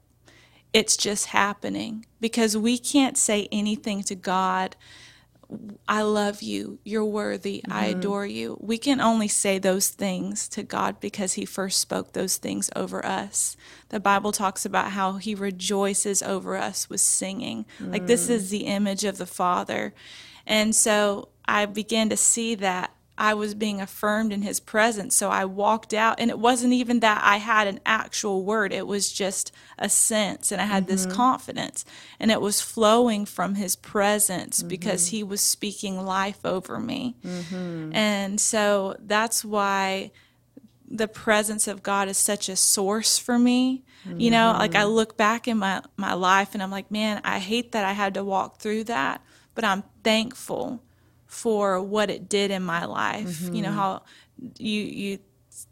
it's 0.74 0.98
just 0.98 1.28
happening 1.28 2.06
because 2.20 2.58
we 2.58 2.78
can't 2.78 3.18
say 3.18 3.48
anything 3.52 4.04
to 4.04 4.16
God. 4.16 4.76
I 5.88 6.02
love 6.02 6.42
you. 6.42 6.80
You're 6.84 7.06
worthy. 7.06 7.64
I 7.70 7.88
mm-hmm. 7.88 8.00
adore 8.00 8.26
you. 8.26 8.58
We 8.62 8.78
can 8.78 9.02
only 9.02 9.28
say 9.28 9.60
those 9.60 9.90
things 9.90 10.48
to 10.50 10.64
God 10.64 11.00
because 11.00 11.34
He 11.34 11.46
first 11.46 11.80
spoke 11.80 12.14
those 12.14 12.38
things 12.38 12.70
over 12.76 13.06
us. 13.06 13.56
The 13.90 14.00
Bible 14.00 14.32
talks 14.32 14.66
about 14.66 14.92
how 14.92 15.14
He 15.14 15.36
rejoices 15.36 16.24
over 16.24 16.58
us 16.58 16.90
with 16.90 17.02
singing. 17.02 17.66
Like 17.80 18.08
this 18.08 18.28
mm. 18.28 18.32
is 18.32 18.50
the 18.50 18.66
image 18.66 19.04
of 19.04 19.18
the 19.18 19.26
Father. 19.26 19.94
And 20.46 20.76
so 20.76 21.30
I 21.46 21.66
began 21.66 22.10
to 22.10 22.18
see 22.18 22.56
that 22.56 22.94
I 23.18 23.36
was 23.36 23.54
being 23.54 23.80
affirmed 23.80 24.34
in 24.34 24.42
his 24.42 24.60
presence. 24.60 25.16
So 25.16 25.30
I 25.30 25.46
walked 25.46 25.94
out, 25.94 26.20
and 26.20 26.32
it 26.32 26.40
wasn't 26.40 26.74
even 26.74 27.00
that 27.02 27.22
I 27.24 27.38
had 27.38 27.68
an 27.68 27.80
actual 27.86 28.44
word, 28.44 28.74
it 28.74 28.88
was 28.88 29.12
just 29.12 29.52
a 29.78 29.88
sense, 29.88 30.52
and 30.52 30.60
I 30.60 30.66
had 30.66 30.88
this 30.88 31.06
mm-hmm. 31.06 31.16
confidence. 31.16 31.86
And 32.20 32.32
it 32.32 32.42
was 32.42 32.62
flowing 32.62 33.26
from 33.26 33.56
his 33.56 33.76
presence 33.76 34.60
mm-hmm. 34.60 34.68
because 34.68 35.08
he 35.08 35.24
was 35.24 35.42
speaking 35.42 36.04
life 36.04 36.44
over 36.44 36.80
me. 36.80 37.16
Mm-hmm. 37.24 37.96
And 37.96 38.42
so 38.42 38.96
that's 39.00 39.46
why 39.46 40.12
the 40.88 41.08
presence 41.08 41.68
of 41.68 41.84
God 41.84 42.08
is 42.08 42.18
such 42.18 42.50
a 42.50 42.56
source 42.56 43.18
for 43.18 43.38
me. 43.40 43.84
You 44.18 44.32
know, 44.32 44.54
like 44.60 44.76
I 44.76 44.84
look 44.84 45.16
back 45.16 45.48
in 45.48 45.58
my, 45.60 45.82
my 45.96 46.14
life 46.14 46.50
and 46.54 46.62
I'm 46.62 46.70
like, 46.70 46.92
man, 46.92 47.22
I 47.24 47.40
hate 47.40 47.72
that 47.72 47.86
I 47.86 47.94
had 47.94 48.16
to 48.16 48.24
walk 48.24 48.60
through 48.60 48.84
that, 48.86 49.22
but 49.56 49.64
I'm 49.64 49.84
thankful 50.04 50.84
for 51.34 51.82
what 51.82 52.10
it 52.10 52.30
did 52.30 52.52
in 52.52 52.64
my 52.64 52.86
life. 52.86 53.42
You 53.42 53.64
know, 53.64 53.70
mm-hmm. 53.70 53.78
how 53.78 54.04
you, 54.58 54.82
you, 54.82 55.20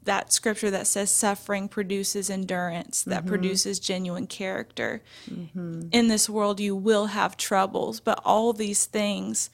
that 0.03 0.33
scripture 0.33 0.71
that 0.71 0.87
says 0.87 1.11
suffering 1.11 1.67
produces 1.67 2.29
endurance, 2.29 3.03
that 3.03 3.19
mm-hmm. 3.19 3.29
produces 3.29 3.79
genuine 3.79 4.27
character. 4.27 5.01
Mm-hmm. 5.29 5.89
In 5.91 6.07
this 6.07 6.27
world, 6.29 6.59
you 6.59 6.75
will 6.75 7.07
have 7.07 7.37
troubles, 7.37 7.99
but 7.99 8.19
all 8.25 8.53
these 8.53 8.85
things, 8.85 9.49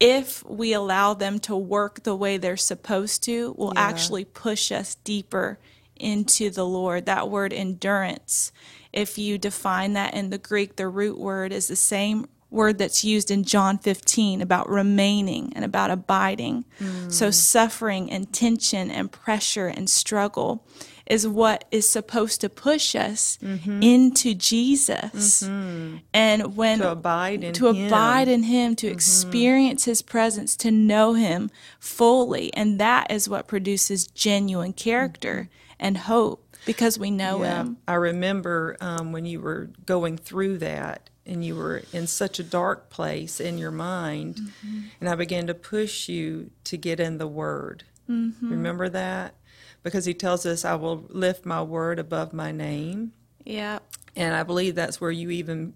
if 0.00 0.44
we 0.46 0.72
allow 0.72 1.14
them 1.14 1.38
to 1.40 1.54
work 1.54 2.02
the 2.02 2.16
way 2.16 2.38
they're 2.38 2.56
supposed 2.56 3.22
to, 3.24 3.52
will 3.58 3.72
Yeah. 3.74 3.82
actually 3.82 4.24
push 4.24 4.72
us 4.72 4.96
deeper 5.04 5.58
into 5.96 6.50
the 6.50 6.66
Lord. 6.66 7.06
That 7.06 7.30
word 7.30 7.52
endurance, 7.52 8.50
if 8.92 9.18
you 9.18 9.38
define 9.38 9.92
that 9.92 10.14
in 10.14 10.30
the 10.30 10.38
Greek, 10.38 10.76
the 10.76 10.88
root 10.88 11.18
word 11.18 11.52
is 11.52 11.68
the 11.68 11.76
same 11.76 12.28
word 12.54 12.78
that's 12.78 13.04
used 13.04 13.30
in 13.30 13.44
John 13.44 13.78
15 13.78 14.40
about 14.40 14.68
remaining 14.68 15.52
and 15.54 15.64
about 15.64 15.90
abiding. 15.90 16.64
Mm. 16.80 17.12
So, 17.12 17.30
suffering 17.30 18.10
and 18.10 18.32
tension 18.32 18.90
and 18.90 19.10
pressure 19.10 19.66
and 19.66 19.90
struggle 19.90 20.64
is 21.06 21.28
what 21.28 21.66
is 21.70 21.88
supposed 21.88 22.40
to 22.40 22.48
push 22.48 22.94
us 22.94 23.38
mm-hmm. 23.42 23.82
into 23.82 24.34
Jesus. 24.34 25.42
Mm-hmm. 25.42 25.96
And 26.14 26.56
when 26.56 26.78
To 26.78 26.92
abide 26.92 27.44
in 27.44 27.52
to 27.54 27.68
Him. 27.68 27.86
abide 27.86 28.28
in 28.28 28.44
him, 28.44 28.74
to 28.76 28.86
mm-hmm. 28.86 28.94
experience 28.94 29.84
his 29.84 30.02
presence, 30.02 30.56
to 30.56 30.70
know 30.70 31.14
him 31.14 31.50
fully. 31.78 32.52
And 32.54 32.80
that 32.80 33.10
is 33.10 33.28
what 33.28 33.46
produces 33.46 34.06
genuine 34.06 34.72
character 34.72 35.50
and 35.78 35.98
hope 35.98 36.56
because 36.64 36.98
we 36.98 37.10
know 37.10 37.42
him. 37.42 37.76
I 37.86 37.94
remember 37.94 38.76
um, 38.80 39.12
when 39.12 39.26
you 39.26 39.40
were 39.40 39.70
going 39.84 40.16
through 40.16 40.58
that 40.58 41.10
and 41.26 41.44
you 41.44 41.56
were 41.56 41.82
in 41.92 42.06
such 42.06 42.38
a 42.38 42.42
dark 42.44 42.90
place 42.90 43.40
in 43.40 43.58
your 43.58 43.70
mind, 43.70 44.36
Mm-hmm. 44.36 44.80
and 45.00 45.08
I 45.08 45.14
began 45.14 45.46
to 45.46 45.54
push 45.54 46.08
you 46.08 46.50
to 46.64 46.76
get 46.76 47.00
in 47.00 47.18
the 47.18 47.26
Word. 47.26 47.84
Mm-hmm. 48.10 48.50
Remember 48.50 48.88
that? 48.88 49.34
Because 49.82 50.04
He 50.04 50.14
tells 50.14 50.44
us, 50.46 50.64
I 50.64 50.74
will 50.74 51.04
lift 51.08 51.44
my 51.46 51.62
Word 51.62 51.98
above 51.98 52.32
my 52.32 52.52
name. 52.52 53.12
Yeah. 53.44 53.78
And 54.16 54.34
I 54.34 54.42
believe 54.42 54.74
that's 54.74 55.00
where 55.00 55.10
you 55.10 55.30
even 55.30 55.74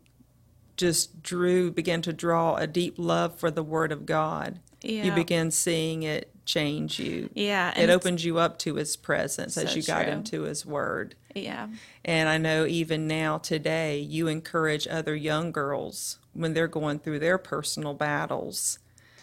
just 0.79 1.23
drew, 1.23 1.71
began 1.71 2.01
to 2.03 2.13
draw 2.13 2.55
a 2.57 2.67
deep 2.67 2.95
love 2.97 3.39
for 3.39 3.51
the 3.51 3.63
Word 3.63 3.93
of 3.93 4.07
God. 4.07 4.61
You 4.83 5.03
Yeah. 5.05 5.15
began 5.15 5.51
seeing 5.51 6.05
it 6.05 6.31
change 6.47 6.99
you. 6.99 7.29
Yeah. 7.35 7.79
It 7.79 7.91
opened 7.91 8.23
you 8.23 8.39
up 8.39 8.59
to 8.61 8.77
His 8.77 8.97
presence 8.97 9.59
as 9.59 9.71
So 9.73 9.77
you 9.77 9.83
got 9.83 10.09
into 10.09 10.43
His 10.43 10.65
Word. 10.65 11.15
Yeah. 11.35 11.69
And 12.05 12.29
I 12.29 12.39
know 12.39 12.65
even 12.65 13.07
now, 13.07 13.37
today, 13.39 13.99
you 13.99 14.29
encourage 14.29 14.87
other 14.89 15.15
young 15.15 15.53
girls 15.53 16.19
when 16.33 16.55
they're 16.55 16.67
going 16.69 17.01
through 17.01 17.19
their 17.19 17.37
personal 17.37 17.93
battles 17.93 18.79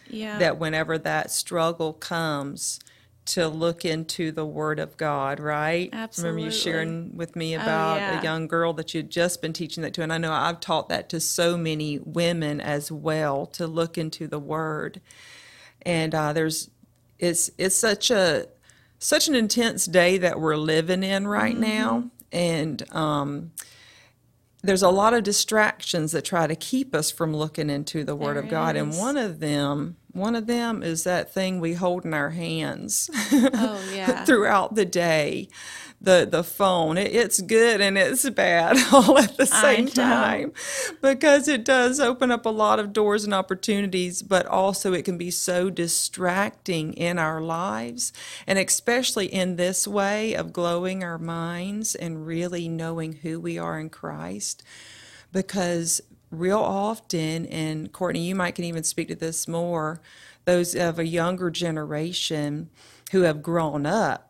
Yeah. 0.10 0.38
that 0.38 0.60
whenever 0.60 0.98
that 1.00 1.32
struggle 1.32 1.94
comes, 1.94 2.80
to 3.26 3.48
look 3.48 3.86
into 3.86 4.32
the 4.32 4.46
Word 4.46 4.80
of 4.80 4.98
God, 4.98 5.40
right? 5.40 5.90
Remember 5.92 6.04
Absolutely. 6.04 6.42
Oh, 6.42 6.46
you 6.46 6.52
sharing 6.52 7.18
with 7.18 7.36
me 7.36 7.56
about 7.56 7.96
yeah. 7.98 8.20
a 8.20 8.24
young 8.24 8.48
girl 8.48 8.74
that 8.74 8.94
you'd 8.94 9.10
just 9.10 9.42
been 9.42 9.54
teaching 9.54 9.82
that 9.84 9.94
to, 9.96 10.04
and 10.04 10.14
I 10.14 10.18
know 10.18 10.32
I've 10.32 10.60
taught 10.60 10.90
that 10.90 11.10
to 11.10 11.20
so 11.20 11.58
many 11.58 11.98
women 12.00 12.62
as 12.62 12.92
well 12.92 13.46
to 13.48 13.66
look 13.66 13.98
into 13.98 14.28
the 14.28 14.40
Word. 14.40 15.02
And 15.82 16.14
uh, 16.14 16.34
there's, 16.34 16.70
it's 17.20 17.50
it's 17.58 17.76
such 17.76 18.12
a 18.12 18.48
such 19.00 19.28
an 19.28 19.36
intense 19.36 19.86
day 19.86 20.18
that 20.18 20.40
we're 20.40 20.56
living 20.58 21.04
in 21.04 21.28
right 21.28 21.54
Mm-hmm. 21.56 21.62
now, 21.62 22.10
and 22.32 22.96
um, 22.96 23.52
there's 24.66 24.84
a 24.84 24.90
lot 24.90 25.14
of 25.14 25.24
distractions 25.24 26.12
that 26.12 26.24
try 26.24 26.48
to 26.48 26.56
keep 26.56 26.96
us 26.96 27.12
from 27.12 27.36
looking 27.36 27.70
into 27.70 28.04
the 28.04 28.16
Word 28.16 28.36
There 28.36 28.44
of 28.44 28.50
God, 28.50 28.76
and 28.76 28.98
one 28.98 29.18
of 29.18 29.40
them, 29.40 29.98
one 30.12 30.36
of 30.36 30.48
them 30.48 30.84
is 30.84 31.04
that 31.04 31.32
thing 31.32 31.60
we 31.60 31.74
hold 31.74 32.06
in 32.06 32.14
our 32.14 32.32
hands 32.32 33.10
oh, 33.14 33.82
yeah. 33.94 34.26
throughout 34.26 34.76
the 34.76 34.86
day. 34.86 35.48
The 36.06 36.28
the 36.30 36.44
phone. 36.44 36.98
It, 36.98 37.14
it's 37.14 37.42
good 37.42 37.82
and 37.82 37.98
it's 37.98 38.28
bad 38.30 38.78
all 38.94 39.18
at 39.18 39.36
the 39.38 39.46
same 39.46 39.88
time 39.88 40.54
because 41.02 41.48
it 41.48 41.66
does 41.66 42.00
open 42.00 42.32
up 42.32 42.46
a 42.46 42.50
lot 42.50 42.80
of 42.80 42.94
doors 42.94 43.26
and 43.26 43.34
opportunities, 43.34 44.22
but 44.22 44.46
also 44.46 44.94
it 44.94 45.04
can 45.04 45.18
be 45.18 45.32
so 45.32 45.70
distracting 45.70 46.94
in 46.94 47.20
our 47.20 47.42
lives, 47.42 48.14
and 48.48 48.58
especially 48.58 49.26
in 49.26 49.58
this 49.58 49.88
way 49.88 50.34
of 50.34 50.54
glowing 50.54 51.04
our 51.04 51.18
minds 51.18 51.96
and 51.96 52.26
really 52.26 52.70
knowing 52.70 53.14
who 53.14 53.40
we 53.40 53.58
are 53.58 53.80
in 53.80 53.90
Christ, 53.90 54.64
because 55.34 56.02
real 56.32 56.60
often, 56.60 57.46
and 57.48 57.92
Courtney, 57.92 58.26
you 58.26 58.36
might 58.36 58.56
can 58.56 58.66
even 58.66 58.84
speak 58.84 59.08
to 59.10 59.16
this 59.16 59.48
more, 59.48 60.02
those 60.46 60.76
of 60.76 61.00
a 61.00 61.06
younger 61.06 61.50
generation 61.50 62.70
who 63.12 63.22
have 63.22 63.42
grown 63.42 63.86
up 63.86 64.25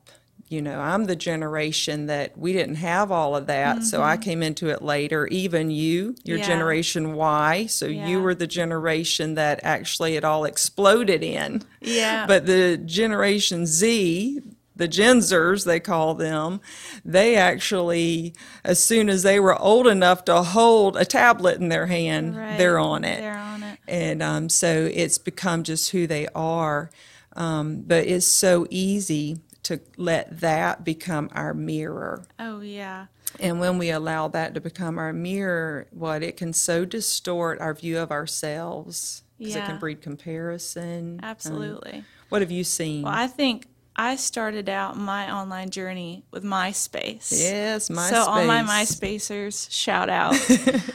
you 0.47 0.61
know, 0.61 0.79
I'm 0.79 1.05
the 1.05 1.15
generation 1.15 2.05
that 2.05 2.37
we 2.37 2.53
didn't 2.53 2.75
have 2.75 3.11
all 3.11 3.35
of 3.35 3.47
that, 3.47 3.83
so 3.83 4.03
I 4.03 4.15
came 4.17 4.43
into 4.43 4.69
it 4.69 4.81
later. 4.83 5.25
Even 5.27 5.71
you, 5.71 6.15
your 6.23 6.37
Yeah. 6.37 6.45
generation 6.47 7.13
Y, 7.15 7.65
so 7.65 7.87
you 7.87 8.21
were 8.21 8.35
the 8.35 8.45
generation 8.47 9.33
that 9.35 9.59
actually 9.63 10.15
it 10.15 10.23
all 10.23 10.45
exploded 10.45 11.23
in. 11.23 11.63
Yeah. 11.81 12.27
But 12.27 12.45
the 12.45 12.77
generation 12.77 13.65
Z, 13.65 14.39
the 14.75 14.87
Genzers, 14.87 15.65
they 15.65 15.79
call 15.79 16.13
them, 16.13 16.61
they 17.03 17.35
actually, 17.37 18.35
as 18.63 18.83
soon 18.83 19.09
as 19.09 19.23
they 19.23 19.39
were 19.39 19.57
old 19.59 19.87
enough 19.87 20.25
to 20.25 20.43
hold 20.43 20.95
a 20.97 21.05
tablet 21.05 21.59
in 21.59 21.69
their 21.69 21.87
hand, 21.87 22.37
Right. 22.37 22.57
they're 22.57 22.77
on 22.77 23.03
it 23.03 23.19
They're 23.21 23.37
on 23.37 23.63
it. 23.63 23.79
and 23.87 24.21
um, 24.21 24.49
so 24.49 24.89
it's 24.93 25.17
become 25.17 25.63
just 25.63 25.89
who 25.91 26.05
they 26.07 26.27
are. 26.35 26.91
Um, 27.37 27.83
but 27.87 28.05
it's 28.05 28.25
so 28.27 28.65
easy 28.69 29.39
to 29.65 29.79
let 29.97 30.39
that 30.41 30.83
become 30.83 31.29
our 31.33 31.53
mirror. 31.53 32.23
Oh 32.39 32.61
yeah. 32.61 33.07
And 33.39 33.59
when 33.59 33.77
we 33.77 33.89
allow 33.89 34.27
that 34.29 34.53
to 34.53 34.61
become 34.61 34.97
our 34.97 35.11
mirror, 35.11 35.87
what 35.91 36.23
it 36.23 36.37
can 36.37 36.53
so 36.53 36.85
distort 36.85 37.59
our 37.59 37.73
view 37.73 37.97
of 37.97 38.11
ourselves 38.11 39.23
because 39.37 39.55
it 39.55 39.65
can 39.65 39.79
breed 39.79 40.01
comparison. 40.01 41.19
Um, 41.21 41.29
Absolutely. 41.29 42.03
what 42.29 42.41
have 42.41 42.51
you 42.51 42.63
seen? 42.63 43.03
Well, 43.03 43.13
I 43.13 43.27
think 43.27 43.67
I 43.95 44.15
started 44.17 44.69
out 44.69 44.97
my 44.97 45.31
online 45.31 45.69
journey 45.69 46.25
with 46.31 46.43
MySpace. 46.43 47.31
yes, 47.31 47.89
my 47.89 48.09
So 48.09 48.17
all 48.17 48.45
my 48.45 48.61
MySpacers, 48.61 49.71
shout 49.71 50.09
out. 50.09 50.35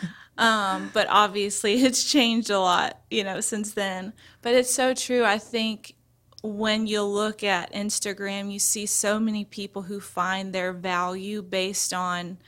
um, 0.38 0.90
but 0.94 1.08
obviously, 1.10 1.74
it's 1.84 2.04
changed 2.04 2.50
a 2.50 2.60
lot, 2.60 3.00
you 3.10 3.24
know, 3.24 3.40
since 3.40 3.72
then. 3.72 4.12
But 4.42 4.54
it's 4.54 4.72
so 4.72 4.94
true. 4.94 5.24
I 5.24 5.38
think 5.38 5.94
when 6.42 6.86
you 6.86 7.02
look 7.02 7.44
at 7.44 7.72
Instagram, 7.72 8.52
you 8.52 8.58
see 8.58 8.86
so 8.86 9.20
many 9.20 9.44
people 9.44 9.82
who 9.82 10.00
find 10.00 10.52
their 10.52 10.72
value 10.72 11.42
based 11.42 11.92
on 11.92 12.38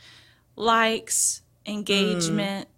likes, 0.56 1.42
engagement. 1.66 2.68
Mm. 2.68 2.72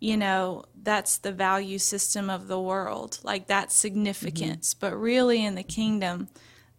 You 0.00 0.16
know, 0.16 0.64
that's 0.82 1.18
the 1.18 1.32
value 1.32 1.78
system 1.78 2.28
of 2.28 2.48
the 2.48 2.60
world. 2.60 3.18
Like 3.22 3.46
that's 3.46 3.74
significance. 3.74 4.74
Mm-hmm. 4.74 4.80
But 4.80 4.96
really, 4.96 5.44
in 5.44 5.54
the 5.54 5.62
kingdom, 5.62 6.28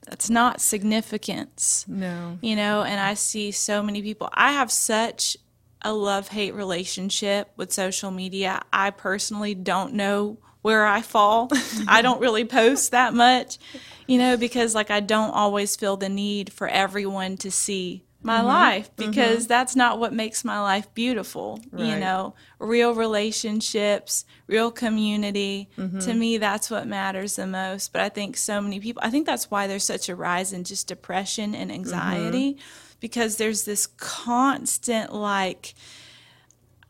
that's 0.06 0.30
not 0.30 0.62
significance 0.62 1.86
No. 1.88 2.38
you 2.42 2.56
know 2.56 2.84
and 2.84 3.00
i 3.00 3.14
see 3.14 3.52
so 3.52 3.82
many 3.82 4.02
people 4.02 4.30
i 4.34 4.52
have 4.54 4.72
such 4.72 5.38
a 5.82 5.94
love 5.94 6.30
hate 6.30 6.54
relationship 6.54 7.52
with 7.56 7.72
social 7.72 8.12
media 8.12 8.62
i 8.72 8.90
personally 8.90 9.56
don't 9.56 9.94
know 9.94 10.38
where 10.64 10.88
i 10.88 11.02
fall. 11.02 11.50
I 11.88 12.02
don't 12.02 12.20
really 12.26 12.46
post 12.46 12.92
that 12.92 13.14
much 13.14 13.60
you 14.08 14.18
know 14.18 14.38
because 14.38 14.76
like 14.76 14.92
i 14.92 15.00
don't 15.00 15.32
always 15.32 15.76
feel 15.76 15.98
the 15.98 16.10
need 16.10 16.52
for 16.52 16.68
everyone 16.68 17.38
to 17.38 17.52
see 17.52 18.04
my 18.22 18.38
mm-hmm. 18.38 18.48
life 18.48 18.96
mm-hmm. 18.96 19.10
because 19.10 19.48
that's 19.48 19.76
not 19.76 20.00
what 20.00 20.14
makes 20.14 20.46
my 20.46 20.60
life 20.62 20.94
beautiful 20.94 21.60
you 21.76 22.00
know. 22.00 22.34
Real 22.60 22.96
relationships 22.96 24.24
real 24.48 24.72
community 24.72 25.70
to 25.76 25.82
mm-hmm. 25.82 26.20
me 26.20 26.38
that's 26.38 26.72
what 26.72 26.88
matters 26.88 27.36
the 27.36 27.46
most. 27.46 27.92
But 27.92 28.02
i 28.02 28.10
think 28.10 28.38
so 28.38 28.62
many 28.62 28.80
people 28.80 29.02
i 29.04 29.10
think 29.10 29.26
that's 29.26 29.52
why 29.52 29.68
there's 29.68 29.84
such 29.84 30.08
a 30.08 30.16
rise 30.16 30.54
in 30.54 30.64
just 30.64 30.88
depression 30.88 31.54
and 31.54 31.72
anxiety 31.72 32.58
because 33.02 33.36
there's 33.36 33.66
this 33.66 33.88
constant 33.88 35.14
like 35.14 35.74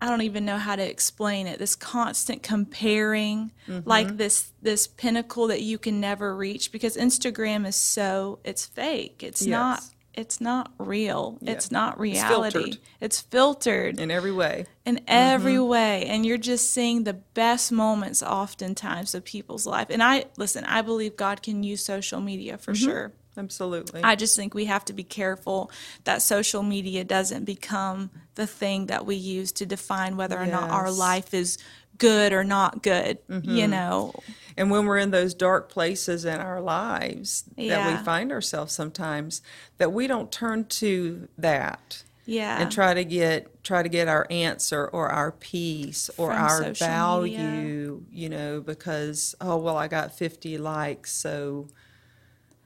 I 0.04 0.10
don't 0.10 0.24
even 0.24 0.44
know 0.44 0.58
how 0.58 0.76
to 0.76 0.84
explain 0.84 1.48
it. 1.48 1.60
This 1.60 1.78
constant 1.78 2.44
comparing, 2.44 3.52
mm-hmm. 3.66 3.88
like 3.88 4.18
this 4.18 4.52
this 4.62 4.86
pinnacle 4.86 5.48
that 5.48 5.62
you 5.62 5.78
can 5.78 6.02
never 6.02 6.36
reach 6.36 6.74
because 6.74 6.98
Instagram 6.98 7.66
is 7.66 7.78
so 7.78 8.40
it's 8.44 8.66
fake. 8.66 9.24
It's 9.24 9.46
not 9.46 9.82
it's 10.14 10.42
not 10.42 10.74
real. 10.78 11.38
It's 11.42 11.72
not 11.72 11.98
reality. 12.02 12.80
It's 13.00 13.22
filtered 13.22 13.98
In 13.98 14.12
every 14.12 14.34
way. 14.34 14.66
in 14.86 14.98
mm-hmm. 14.98 15.06
every 15.08 15.60
way 15.60 16.06
and 16.08 16.26
you're 16.26 16.38
just 16.38 16.72
seeing 16.72 17.06
the 17.06 17.14
best 17.14 17.72
moments 17.72 18.22
oftentimes 18.22 19.16
of 19.16 19.24
people's 19.24 19.66
life. 19.66 19.88
And 19.90 20.04
I 20.04 20.26
listen, 20.36 20.66
I 20.66 20.82
believe 20.82 21.16
God 21.16 21.42
can 21.42 21.64
use 21.64 21.82
social 21.82 22.20
media 22.20 22.58
for 22.58 22.74
mm-hmm. 22.74 22.90
sure. 22.90 23.14
Absolutely. 23.38 24.04
I 24.04 24.16
just 24.16 24.36
think 24.36 24.54
we 24.54 24.66
have 24.66 24.86
to 24.86 24.94
be 24.94 25.04
careful 25.04 25.72
that 26.04 26.22
social 26.22 26.64
media 26.64 27.04
doesn't 27.04 27.46
become 27.46 28.12
the 28.36 28.48
thing 28.48 28.88
that 28.88 29.06
we 29.06 29.16
use 29.16 29.52
to 29.54 29.66
define 29.66 30.18
whether 30.18 30.40
or 30.40 30.46
not 30.46 30.70
our 30.70 30.92
life 30.92 31.34
is 31.34 31.58
good 31.98 32.34
or 32.34 32.44
not 32.44 32.84
good. 32.84 33.20
You 33.28 33.36
mm-hmm. 33.36 33.72
know, 33.72 34.14
And 34.58 34.70
when 34.70 34.86
we're 34.86 34.98
in 34.98 35.12
those 35.12 35.34
dark 35.34 35.70
places 35.70 36.26
in 36.26 36.40
our 36.40 36.62
lives 36.62 37.44
that 37.58 37.92
we 37.92 38.04
find 38.04 38.32
ourselves 38.32 38.74
sometimes, 38.74 39.42
that 39.78 39.92
we 39.92 40.08
don't 40.08 40.32
turn 40.32 40.66
to 40.66 41.28
that 41.38 42.04
yeah. 42.26 42.62
and 42.62 42.72
try 42.72 42.94
to 42.94 43.04
get 43.04 43.64
try 43.64 43.82
to 43.82 43.90
get 43.90 44.08
our 44.08 44.28
answer 44.30 44.86
or 44.88 45.10
our 45.10 45.32
peace 45.32 46.10
or 46.18 46.32
From 46.32 46.42
our 46.42 46.74
value, 46.74 48.04
you 48.12 48.30
know, 48.30 48.62
because 48.62 49.36
oh 49.42 49.58
well, 49.58 49.78
I 49.78 49.88
got 49.88 50.18
fifty 50.18 50.58
likes, 50.58 51.12
so 51.12 51.68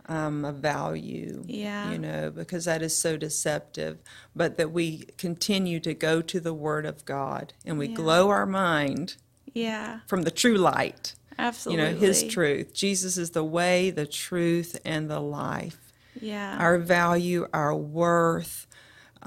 I'm 0.09 0.45
a 0.45 0.51
value. 0.53 1.43
Yeah. 1.47 1.91
You 1.91 1.97
know, 1.97 2.29
because 2.31 2.65
that 2.65 2.81
is 2.81 2.95
so 2.97 3.17
deceptive. 3.17 3.97
But 4.35 4.57
that 4.57 4.71
we 4.71 5.05
continue 5.17 5.79
to 5.81 5.93
go 5.93 6.21
to 6.21 6.39
the 6.39 6.53
Word 6.53 6.85
of 6.85 7.03
God 7.05 7.53
and 7.65 7.77
we 7.77 7.87
Yeah. 7.89 7.95
glow 7.95 8.29
our 8.29 8.45
mind 8.45 9.15
yeah. 9.53 9.99
from 10.07 10.21
the 10.23 10.31
true 10.31 10.55
light 10.57 11.15
Absolutely. 11.39 11.83
you 11.85 11.91
know 11.91 11.97
his 11.97 12.23
truth 12.23 12.73
jesus 12.73 13.17
is 13.17 13.31
the 13.31 13.43
way 13.43 13.89
the 13.91 14.05
truth 14.05 14.77
and 14.85 15.09
the 15.09 15.19
life 15.19 15.93
Yeah. 16.21 16.57
our 16.59 16.77
value 16.77 17.47
our 17.53 17.73
worth 17.75 18.66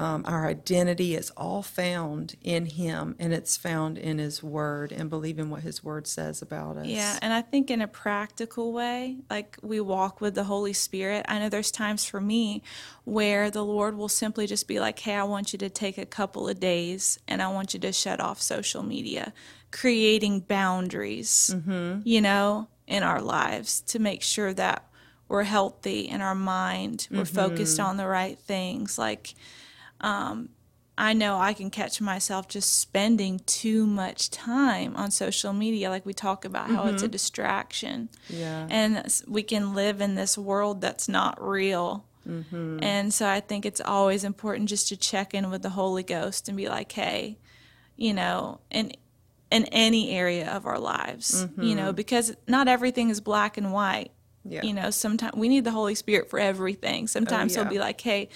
um, 0.00 0.24
our 0.26 0.46
identity 0.46 1.14
is 1.14 1.30
all 1.36 1.62
found 1.62 2.34
in 2.40 2.64
him 2.64 3.14
and 3.18 3.34
it's 3.34 3.58
found 3.58 3.98
in 3.98 4.16
his 4.16 4.42
word 4.42 4.92
and 4.92 5.10
believing 5.10 5.50
what 5.50 5.60
his 5.60 5.84
word 5.84 6.06
says 6.06 6.40
about 6.40 6.78
us. 6.78 6.86
Yeah, 6.86 7.18
and 7.20 7.34
I 7.34 7.42
think 7.42 7.70
in 7.70 7.82
a 7.82 7.86
practical 7.86 8.72
way, 8.72 9.18
like 9.28 9.58
we 9.60 9.78
walk 9.78 10.22
with 10.22 10.34
the 10.34 10.44
Holy 10.44 10.72
Spirit, 10.72 11.26
I 11.28 11.38
know 11.38 11.50
there's 11.50 11.70
times 11.70 12.06
for 12.06 12.18
me 12.18 12.62
where 13.04 13.50
the 13.50 13.62
Lord 13.62 13.94
will 13.94 14.08
simply 14.08 14.46
just 14.46 14.66
be 14.66 14.80
like, 14.80 14.98
hey, 15.00 15.16
I 15.16 15.24
want 15.24 15.52
you 15.52 15.58
to 15.58 15.68
take 15.68 15.98
a 15.98 16.06
couple 16.06 16.48
of 16.48 16.58
days 16.58 17.18
and 17.28 17.42
I 17.42 17.48
want 17.48 17.74
you 17.74 17.80
to 17.80 17.92
shut 17.92 18.20
off 18.20 18.40
social 18.40 18.82
media, 18.82 19.34
creating 19.70 20.40
boundaries, 20.40 21.54
you 22.04 22.22
know, 22.22 22.68
in 22.86 23.02
our 23.02 23.20
lives 23.20 23.82
to 23.82 23.98
make 23.98 24.22
sure 24.22 24.54
that 24.54 24.86
we're 25.28 25.42
healthy 25.44 26.08
in 26.08 26.22
our 26.22 26.34
mind, 26.34 27.06
we're 27.10 27.26
focused 27.26 27.78
on 27.78 27.98
the 27.98 28.06
right 28.06 28.38
things. 28.38 28.98
Like, 28.98 29.34
Um, 30.00 30.50
I 31.00 31.14
know 31.14 31.38
I 31.38 31.54
can 31.54 31.70
catch 31.70 31.98
myself 32.02 32.46
just 32.46 32.78
spending 32.78 33.40
too 33.46 33.86
much 33.86 34.28
time 34.28 34.94
on 34.96 35.10
social 35.10 35.54
media. 35.54 35.88
Like 35.88 36.04
we 36.04 36.12
talk 36.12 36.44
about 36.44 36.68
how 36.68 36.88
it's 36.88 37.02
a 37.02 37.06
mm-hmm. 37.06 37.12
distraction. 37.12 38.10
yeah 38.28 38.66
And 38.68 39.22
we 39.26 39.42
can 39.42 39.74
live 39.74 40.02
in 40.02 40.14
this 40.14 40.36
world 40.36 40.82
that's 40.82 41.08
not 41.08 41.42
real. 41.42 42.04
Mm-hmm. 42.28 42.80
And 42.82 43.14
so 43.14 43.26
I 43.26 43.40
think 43.40 43.64
it's 43.64 43.80
always 43.80 44.24
important 44.24 44.68
just 44.68 44.88
to 44.88 44.96
check 44.96 45.32
in 45.32 45.48
with 45.48 45.62
the 45.62 45.70
Holy 45.70 46.02
Ghost 46.02 46.48
and 46.48 46.56
be 46.56 46.68
like, 46.68 46.92
hey, 46.92 47.38
you 47.96 48.12
know, 48.12 48.60
in 48.70 48.92
in 49.50 49.64
any 49.66 50.10
area 50.10 50.50
of 50.50 50.66
our 50.66 50.78
lives, 50.78 51.46
you 51.58 51.74
know, 51.74 51.86
mm-hmm. 51.86 51.96
because 51.96 52.36
not 52.46 52.68
everything 52.68 53.08
is 53.08 53.20
black 53.20 53.56
and 53.56 53.72
white. 53.72 54.12
Yeah. 54.44 54.62
You 54.62 54.74
know, 54.74 54.90
sometimes 54.90 55.34
we 55.34 55.48
need 55.48 55.64
the 55.64 55.70
Holy 55.70 55.94
Spirit 55.94 56.30
for 56.30 56.38
everything. 56.38 57.04
Oh, 57.04 57.06
sometimes 57.06 57.54
yeah. 57.54 57.62
he'll 57.62 57.70
be 57.70 57.78
like, 57.78 58.00
hey, 58.00 58.28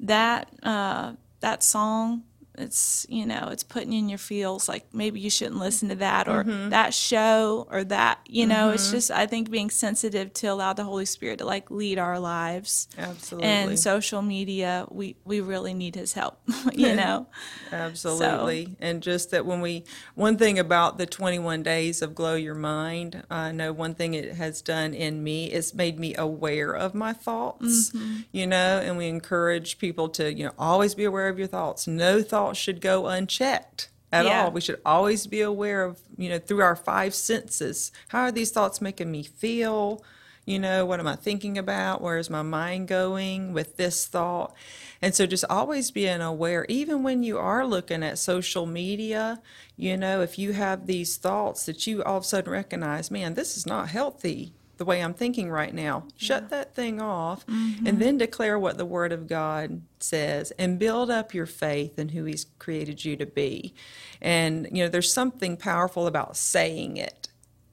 that 0.00 0.50
uh, 0.62 1.12
that 1.40 1.62
song 1.62 2.24
it's 2.58 3.06
you 3.08 3.26
know 3.26 3.48
it's 3.50 3.62
putting 3.62 3.92
in 3.92 4.08
your 4.08 4.18
feels 4.18 4.68
like 4.68 4.86
maybe 4.92 5.20
you 5.20 5.30
shouldn't 5.30 5.58
listen 5.58 5.88
to 5.88 5.94
that 5.96 6.28
or 6.28 6.44
mm-hmm. 6.44 6.70
that 6.70 6.92
show 6.94 7.66
or 7.70 7.84
that 7.84 8.18
you 8.26 8.46
know 8.46 8.70
it's 8.70 8.86
mm-hmm. 8.86 8.96
just 8.96 9.10
i 9.10 9.26
think 9.26 9.50
being 9.50 9.70
sensitive 9.70 10.32
to 10.32 10.46
allow 10.46 10.72
the 10.72 10.84
holy 10.84 11.06
spirit 11.06 11.38
to 11.38 11.44
like 11.44 11.70
lead 11.70 11.98
our 11.98 12.18
lives 12.18 12.88
Absolutely. 12.98 13.48
and 13.48 13.78
social 13.78 14.22
media 14.22 14.86
we 14.90 15.16
we 15.24 15.40
really 15.40 15.74
need 15.74 15.94
his 15.94 16.12
help 16.12 16.38
you 16.72 16.94
know 16.96 17.26
Absolutely. 17.72 18.76
And 18.80 19.02
just 19.02 19.30
that 19.30 19.46
when 19.46 19.60
we, 19.60 19.84
one 20.14 20.36
thing 20.36 20.58
about 20.58 20.98
the 20.98 21.06
21 21.06 21.62
days 21.62 22.02
of 22.02 22.14
Glow 22.14 22.34
Your 22.34 22.54
Mind, 22.54 23.24
I 23.30 23.52
know 23.52 23.72
one 23.72 23.94
thing 23.94 24.14
it 24.14 24.34
has 24.34 24.62
done 24.62 24.94
in 24.94 25.22
me 25.22 25.52
is 25.52 25.74
made 25.74 25.98
me 25.98 26.14
aware 26.16 26.72
of 26.72 26.94
my 26.94 27.12
thoughts, 27.12 27.90
mm-hmm. 27.90 28.20
you 28.32 28.46
know, 28.46 28.80
and 28.82 28.96
we 28.96 29.08
encourage 29.08 29.78
people 29.78 30.08
to, 30.10 30.32
you 30.32 30.44
know, 30.44 30.52
always 30.58 30.94
be 30.94 31.04
aware 31.04 31.28
of 31.28 31.38
your 31.38 31.48
thoughts. 31.48 31.86
No 31.86 32.22
thought 32.46 32.56
should 32.56 32.80
go 32.80 33.06
unchecked 33.06 33.88
at 34.12 34.24
Yeah. 34.24 34.44
all. 34.44 34.50
We 34.50 34.60
should 34.60 34.80
always 34.84 35.26
be 35.26 35.40
aware 35.40 35.84
of, 35.84 35.98
you 36.16 36.28
know, 36.28 36.38
through 36.38 36.60
our 36.62 36.76
five 36.76 37.14
senses. 37.14 37.92
How 38.08 38.22
are 38.22 38.32
these 38.32 38.50
thoughts 38.50 38.80
making 38.80 39.10
me 39.10 39.22
feel? 39.22 40.02
You 40.44 40.60
know, 40.60 40.86
what 40.86 41.00
am 41.00 41.08
I 41.08 41.16
thinking 41.16 41.58
about? 41.58 42.00
Where 42.00 42.18
is 42.18 42.30
my 42.30 42.42
mind 42.42 42.86
going 42.86 43.52
with 43.52 43.76
this 43.76 44.06
thought? 44.06 44.54
And 45.02 45.12
so 45.12 45.26
just 45.26 45.44
always 45.50 45.90
being 45.90 46.20
aware, 46.20 46.64
even 46.68 47.02
when 47.02 47.24
you 47.24 47.36
are 47.36 47.66
looking 47.66 48.04
at 48.04 48.16
social 48.18 48.64
media, 48.64 49.42
you 49.76 49.96
know, 49.96 50.20
if 50.22 50.38
you 50.38 50.52
have 50.52 50.86
these 50.86 51.16
thoughts 51.16 51.66
that 51.66 51.86
you 51.88 52.02
all 52.04 52.18
of 52.18 52.22
a 52.22 52.26
sudden 52.26 52.52
recognize, 52.52 53.10
man, 53.10 53.34
this 53.34 53.56
is 53.56 53.66
not 53.66 53.88
healthy 53.88 54.54
the 54.76 54.84
way 54.84 55.02
I'm 55.02 55.14
thinking 55.14 55.50
right 55.50 55.72
now. 55.72 56.04
Shut 56.16 56.50
that 56.50 56.74
thing 56.74 57.00
off 57.00 57.46
mm-hmm. 57.46 57.86
and 57.86 57.98
then 58.00 58.18
declare 58.18 58.58
what 58.58 58.78
the 58.78 58.84
Word 58.84 59.12
of 59.12 59.26
God 59.26 59.82
says 60.00 60.50
and 60.52 60.78
build 60.78 61.10
up 61.10 61.32
your 61.32 61.46
faith 61.46 61.98
in 61.98 62.10
who 62.10 62.24
He's 62.24 62.46
created 62.58 63.04
you 63.04 63.16
to 63.16 63.26
be. 63.26 63.74
And, 64.20 64.68
you 64.70 64.84
know, 64.84 64.88
there's 64.88 65.12
something 65.12 65.56
powerful 65.56 66.06
about 66.06 66.36
saying 66.36 66.96
it 66.96 67.28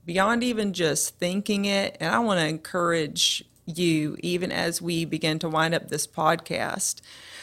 beyond 0.06 0.44
even 0.44 0.74
just 0.74 1.18
thinking 1.18 1.66
it. 1.66 1.98
And 2.00 2.14
I 2.14 2.20
want 2.20 2.40
to 2.40 2.48
encourage 2.48 3.44
you, 3.66 4.18
even 4.22 4.52
as 4.52 4.82
we 4.82 5.06
begin 5.06 5.40
to 5.40 5.50
wind 5.50 5.74
up 5.74 5.90
this 5.90 6.08
podcast, 6.08 7.02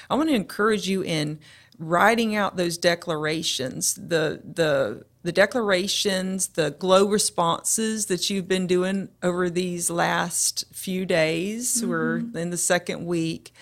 I 0.09 0.14
want 0.14 0.29
to 0.29 0.35
encourage 0.35 0.88
you 0.88 1.03
in 1.03 1.38
writing 1.81 2.37
out 2.37 2.57
those 2.57 2.79
declarations, 2.79 3.95
the 3.95 4.40
the 4.45 5.05
the 5.23 5.33
declarations, 5.33 6.49
the 6.49 6.71
glow 6.71 7.07
responses 7.07 8.07
that 8.07 8.31
you've 8.31 8.49
been 8.49 8.66
doing 8.66 9.09
over 9.23 9.51
these 9.51 9.90
last 9.90 10.64
few 10.73 11.05
days. 11.05 11.85
We're 11.85 12.21
mm-hmm. 12.21 12.37
in 12.37 12.51
the 12.51 12.57
second 12.57 13.07
week 13.07 13.53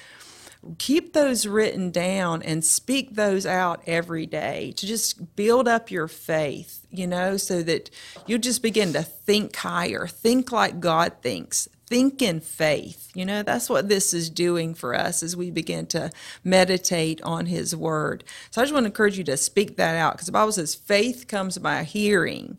keep 0.76 1.12
those 1.12 1.46
written 1.46 1.90
down 1.90 2.42
and 2.42 2.64
speak 2.64 3.14
those 3.14 3.46
out 3.46 3.82
every 3.86 4.26
day 4.26 4.72
to 4.76 4.86
just 4.86 5.36
build 5.36 5.68
up 5.68 5.90
your 5.90 6.08
faith, 6.08 6.86
you 6.90 7.06
know, 7.06 7.36
so 7.36 7.62
that 7.62 7.90
you 8.26 8.38
just 8.38 8.62
begin 8.62 8.92
to 8.92 9.02
think 9.02 9.54
higher, 9.54 10.06
think 10.06 10.50
like 10.52 10.80
God 10.80 11.12
thinks, 11.22 11.68
think 11.88 12.20
in 12.20 12.40
faith. 12.40 13.10
You 13.14 13.24
know, 13.24 13.42
that's 13.42 13.70
what 13.70 13.88
this 13.88 14.12
is 14.12 14.30
doing 14.30 14.74
for 14.74 14.94
us 14.94 15.22
as 15.22 15.36
we 15.36 15.50
begin 15.50 15.86
to 15.86 16.10
meditate 16.44 17.22
on 17.22 17.46
His 17.46 17.74
Word. 17.74 18.24
So 18.50 18.60
I 18.60 18.64
just 18.64 18.74
want 18.74 18.84
to 18.84 18.88
encourage 18.88 19.18
you 19.18 19.24
to 19.24 19.36
speak 19.36 19.76
that 19.76 19.96
out 19.96 20.14
because 20.14 20.26
the 20.26 20.32
Bible 20.32 20.52
says 20.52 20.74
faith 20.74 21.26
comes 21.26 21.58
by 21.58 21.84
hearing 21.84 22.58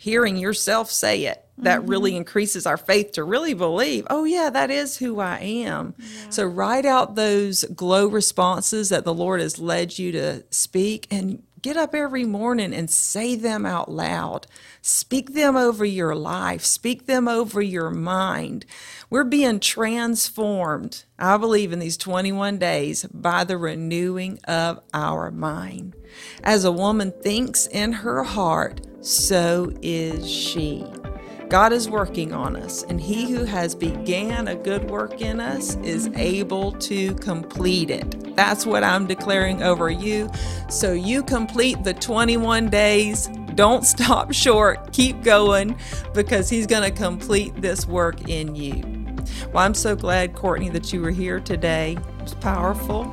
hearing 0.00 0.38
yourself 0.38 0.90
say 0.90 1.26
it 1.26 1.44
that 1.58 1.80
mm-hmm. 1.80 1.90
really 1.90 2.16
increases 2.16 2.64
our 2.64 2.78
faith 2.78 3.12
to 3.12 3.22
really 3.22 3.52
believe 3.52 4.06
oh 4.08 4.24
yeah 4.24 4.48
that 4.48 4.70
is 4.70 4.96
who 4.96 5.20
i 5.20 5.38
am 5.38 5.94
so 6.30 6.42
write 6.42 6.86
out 6.86 7.16
those 7.16 7.64
glow 7.64 8.06
responses 8.06 8.88
that 8.88 9.04
the 9.04 9.12
lord 9.12 9.42
has 9.42 9.58
led 9.58 9.98
you 9.98 10.10
to 10.10 10.42
speak 10.48 11.06
and 11.10 11.42
get 11.62 11.76
up 11.76 11.94
every 11.94 12.24
morning 12.24 12.72
and 12.72 12.90
say 12.90 13.34
them 13.34 13.66
out 13.66 13.90
loud. 13.90 14.46
Speak 14.82 15.34
them 15.34 15.56
over 15.56 15.84
your 15.84 16.14
life. 16.14 16.64
Speak 16.64 17.06
them 17.06 17.28
over 17.28 17.60
your 17.60 17.90
mind. 17.90 18.66
We're 19.08 19.24
being 19.24 19.60
transformed 19.60 21.04
i 21.18 21.36
believe 21.36 21.72
in 21.72 21.78
these 21.78 21.98
21 21.98 22.58
days 22.58 23.04
by 23.12 23.44
the 23.44 23.58
renewing 23.58 24.38
of 24.44 24.80
our 24.94 25.30
mind. 25.30 25.94
As 26.42 26.64
a 26.64 26.72
woman 26.72 27.12
thinks 27.22 27.66
in 27.66 27.92
her 27.92 28.24
heart 28.24 28.80
so 29.02 29.72
is 29.82 30.30
she. 30.30 30.84
God 31.50 31.72
is 31.72 31.90
working 31.90 32.32
on 32.32 32.54
us, 32.54 32.84
and 32.84 33.00
he 33.00 33.28
who 33.28 33.44
has 33.44 33.74
began 33.74 34.46
a 34.46 34.54
good 34.54 34.88
work 34.88 35.20
in 35.20 35.40
us 35.40 35.74
is 35.78 36.08
able 36.14 36.70
to 36.74 37.12
complete 37.16 37.90
it. 37.90 38.36
That's 38.36 38.64
what 38.64 38.84
I'm 38.84 39.08
declaring 39.08 39.60
over 39.60 39.90
you. 39.90 40.30
So 40.68 40.92
you 40.92 41.24
complete 41.24 41.82
the 41.82 41.92
21 41.92 42.70
days. 42.70 43.26
Don't 43.56 43.84
stop 43.96 44.32
short. 44.32 44.92
Keep 44.92 45.24
going 45.24 45.76
because 46.14 46.48
he's 46.48 46.68
going 46.68 46.84
to 46.88 46.96
complete 46.96 47.60
this 47.60 47.84
work 47.84 48.28
in 48.28 48.54
you. 48.54 48.84
Well, 49.52 49.64
I'm 49.64 49.74
so 49.74 49.96
glad, 49.96 50.36
Courtney, 50.36 50.68
that 50.68 50.92
you 50.92 51.00
were 51.02 51.10
here 51.10 51.40
today. 51.40 51.98
It 52.18 52.22
was 52.22 52.34
powerful 52.34 53.12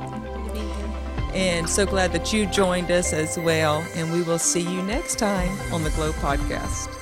and 1.34 1.68
so 1.68 1.84
glad 1.84 2.12
that 2.12 2.32
you 2.32 2.46
joined 2.46 2.90
us 2.92 3.12
as 3.12 3.36
well. 3.36 3.84
And 3.96 4.12
we 4.12 4.22
will 4.22 4.38
see 4.38 4.62
you 4.62 4.80
next 4.82 5.18
time 5.18 5.50
on 5.72 5.82
the 5.82 5.90
Glow 5.90 6.12
Podcast. 6.12 6.97